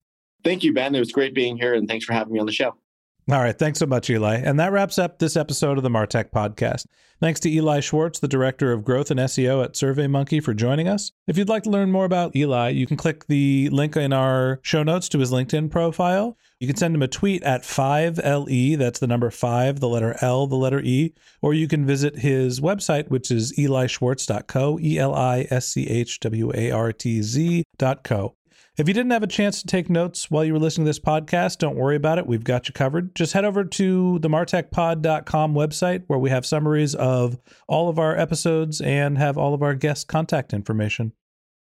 Thank 0.43 0.65
you, 0.65 0.73
Ben. 0.73 0.95
It 0.95 1.01
was 1.01 1.13
great 1.13 1.35
being 1.35 1.57
here, 1.57 1.75
and 1.75 1.87
thanks 1.87 2.05
for 2.05 2.13
having 2.13 2.33
me 2.33 2.41
on 2.41 2.47
the 2.47 2.53
show. 2.53 2.77
All 3.31 3.39
right. 3.39 3.57
Thanks 3.57 3.79
so 3.79 3.87
much, 3.87 4.11
Eli. 4.11 4.39
And 4.39 4.59
that 4.59 4.73
wraps 4.73 4.99
up 4.99 5.21
this 5.21 5.37
episode 5.37 5.77
of 5.77 5.85
the 5.85 5.89
Martech 5.89 6.33
Podcast. 6.33 6.87
Thanks 7.21 7.39
to 7.41 7.51
Eli 7.51 7.79
Schwartz, 7.79 8.19
the 8.19 8.27
Director 8.27 8.73
of 8.73 8.83
Growth 8.83 9.13
and 9.13 9.21
SEO 9.21 9.63
at 9.63 9.75
SurveyMonkey, 9.75 10.43
for 10.43 10.53
joining 10.53 10.89
us. 10.89 11.13
If 11.29 11.39
you'd 11.39 11.49
like 11.49 11.63
to 11.63 11.71
learn 11.71 11.93
more 11.93 12.05
about 12.05 12.35
Eli, 12.35 12.71
you 12.71 12.89
can 12.89 12.97
click 12.97 13.29
the 13.29 13.69
link 13.69 13.97
in 13.97 14.13
our 14.13 14.59
show 14.63 14.83
notes 14.83 15.09
to 15.11 15.21
his 15.21 15.31
LinkedIn 15.31 15.71
profile. 15.71 16.37
You 16.59 16.67
can 16.67 16.75
send 16.75 16.93
him 16.93 17.03
a 17.03 17.09
tweet 17.09 17.45
at 17.45 17.63
5LE, 17.63 18.77
that's 18.77 18.99
the 18.99 19.07
number 19.07 19.31
5, 19.31 19.79
the 19.79 19.89
letter 19.89 20.17
L, 20.21 20.49
the 20.49 20.57
letter 20.57 20.81
E, 20.81 21.15
or 21.41 21.55
you 21.55 21.69
can 21.69 21.87
visit 21.87 22.17
his 22.17 22.59
website, 22.59 23.11
which 23.11 23.31
is 23.31 23.53
elischwartz.co, 23.57 24.81
E 24.81 24.99
L 24.99 25.15
I 25.15 25.47
S 25.51 25.69
C 25.69 25.87
H 25.87 26.19
W 26.19 26.51
A 26.53 26.73
R 26.73 26.93
T 26.93 27.23
Z.co. 27.23 28.35
If 28.77 28.89
you 28.89 28.95
didn't 28.95 29.11
have 29.11 29.23
a 29.23 29.27
chance 29.27 29.61
to 29.61 29.67
take 29.67 29.91
notes 29.91 30.31
while 30.31 30.45
you 30.45 30.53
were 30.53 30.59
listening 30.59 30.87
to 30.87 30.89
this 30.89 31.01
podcast, 31.01 31.59
don't 31.59 31.77
worry 31.77 31.97
about 31.97 32.19
it. 32.19 32.27
We've 32.27 32.45
got 32.45 32.69
you 32.69 32.73
covered. 32.73 33.15
Just 33.15 33.33
head 33.33 33.45
over 33.45 33.65
to 33.65 34.19
the 34.21 34.29
martechpod.com 34.29 35.55
website 35.55 36.05
where 36.07 36.19
we 36.19 36.31
have 36.31 36.47
summaries 36.47 36.95
of 36.95 37.39
all 37.69 37.89
of 37.89 37.99
our 37.99 38.17
episodes 38.17 38.81
and 38.81 39.19
have 39.19 39.37
all 39.37 39.55
of 39.55 39.63
our 39.63 39.75
guest 39.75 40.09
contact 40.09 40.55
information. 40.55 41.13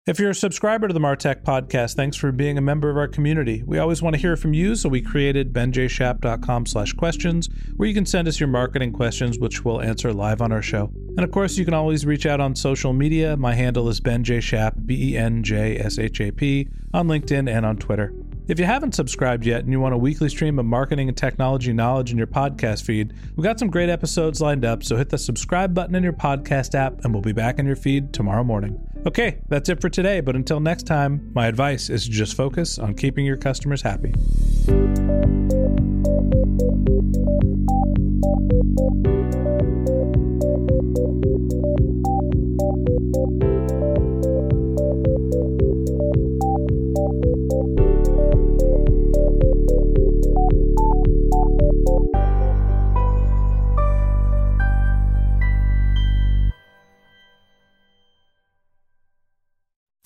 If 0.07 0.21
you're 0.21 0.31
a 0.31 0.37
subscriber 0.37 0.87
to 0.87 0.95
the 0.95 1.01
Martech 1.01 1.43
podcast, 1.43 1.97
thanks 1.97 2.17
for 2.17 2.31
being 2.31 2.57
a 2.59 2.61
member 2.61 2.89
of 2.89 2.97
our 2.97 3.09
community. 3.09 3.65
We 3.67 3.79
always 3.79 4.03
want 4.03 4.15
to 4.15 4.23
hear 4.23 4.37
from 4.37 4.55
you, 4.55 4.77
so 4.77 4.89
we 4.89 5.03
created 5.03 5.53
benjshap.com 5.53 6.67
slash 6.67 6.93
questions, 6.93 7.49
where 7.75 7.89
you 7.89 7.95
can 7.95 8.07
send 8.07 8.29
us 8.29 8.39
your 8.39 8.49
marketing 8.49 8.93
questions, 8.93 9.41
which 9.41 9.65
we'll 9.65 9.83
answer 9.83 10.13
live 10.13 10.41
on 10.41 10.53
our 10.53 10.63
show. 10.63 10.93
And 11.17 11.25
of 11.25 11.33
course, 11.33 11.59
you 11.59 11.65
can 11.65 11.75
always 11.75 12.07
reach 12.07 12.25
out 12.25 12.39
on 12.39 12.55
social 12.55 12.93
media. 12.93 13.37
My 13.37 13.55
handle 13.55 13.89
is 13.89 14.01
benjshap, 14.01 14.87
B-E-N-J-S-H-A-P, 14.87 16.69
on 16.95 17.09
LinkedIn 17.09 17.51
and 17.51 17.67
on 17.67 17.77
Twitter. 17.77 18.13
If 18.49 18.61
you 18.61 18.65
haven't 18.65 18.95
subscribed 18.95 19.45
yet 19.45 19.65
and 19.65 19.73
you 19.73 19.81
want 19.81 19.95
a 19.95 19.99
weekly 19.99 20.29
stream 20.29 20.61
of 20.61 20.67
marketing 20.67 21.09
and 21.09 21.17
technology 21.17 21.73
knowledge 21.73 22.13
in 22.13 22.19
your 22.19 22.29
podcast 22.29 22.85
feed, 22.85 23.13
we've 23.35 23.43
got 23.43 23.59
some 23.59 23.69
great 23.69 23.89
episodes 23.89 24.41
lined 24.41 24.65
up, 24.65 24.85
so 24.85 24.97
hit 24.97 25.09
the 25.09 25.19
subscribe 25.19 25.75
button 25.75 25.97
in 25.97 26.05
your 26.05 26.13
podcast 26.13 26.77
app 26.77 27.05
and 27.05 27.13
we'll 27.13 27.23
be 27.23 27.33
back 27.33 27.59
in 27.59 27.67
your 27.67 27.75
feed 27.75 28.13
tomorrow 28.13 28.45
morning. 28.45 28.81
Okay, 29.05 29.39
that's 29.49 29.69
it 29.69 29.81
for 29.81 29.89
today, 29.89 30.21
but 30.21 30.37
until 30.37 30.61
next 30.61 30.85
time, 30.85 31.29
my 31.35 31.49
advice 31.49 31.91
is 31.91 32.07
just 32.07 32.37
focus 32.37 32.79
on 32.79 32.95
keeping 32.95 33.27
your 33.27 33.37
customers 33.37 33.83
happy. 33.83 34.15
Thank 40.69 40.99
you. 40.99 41.16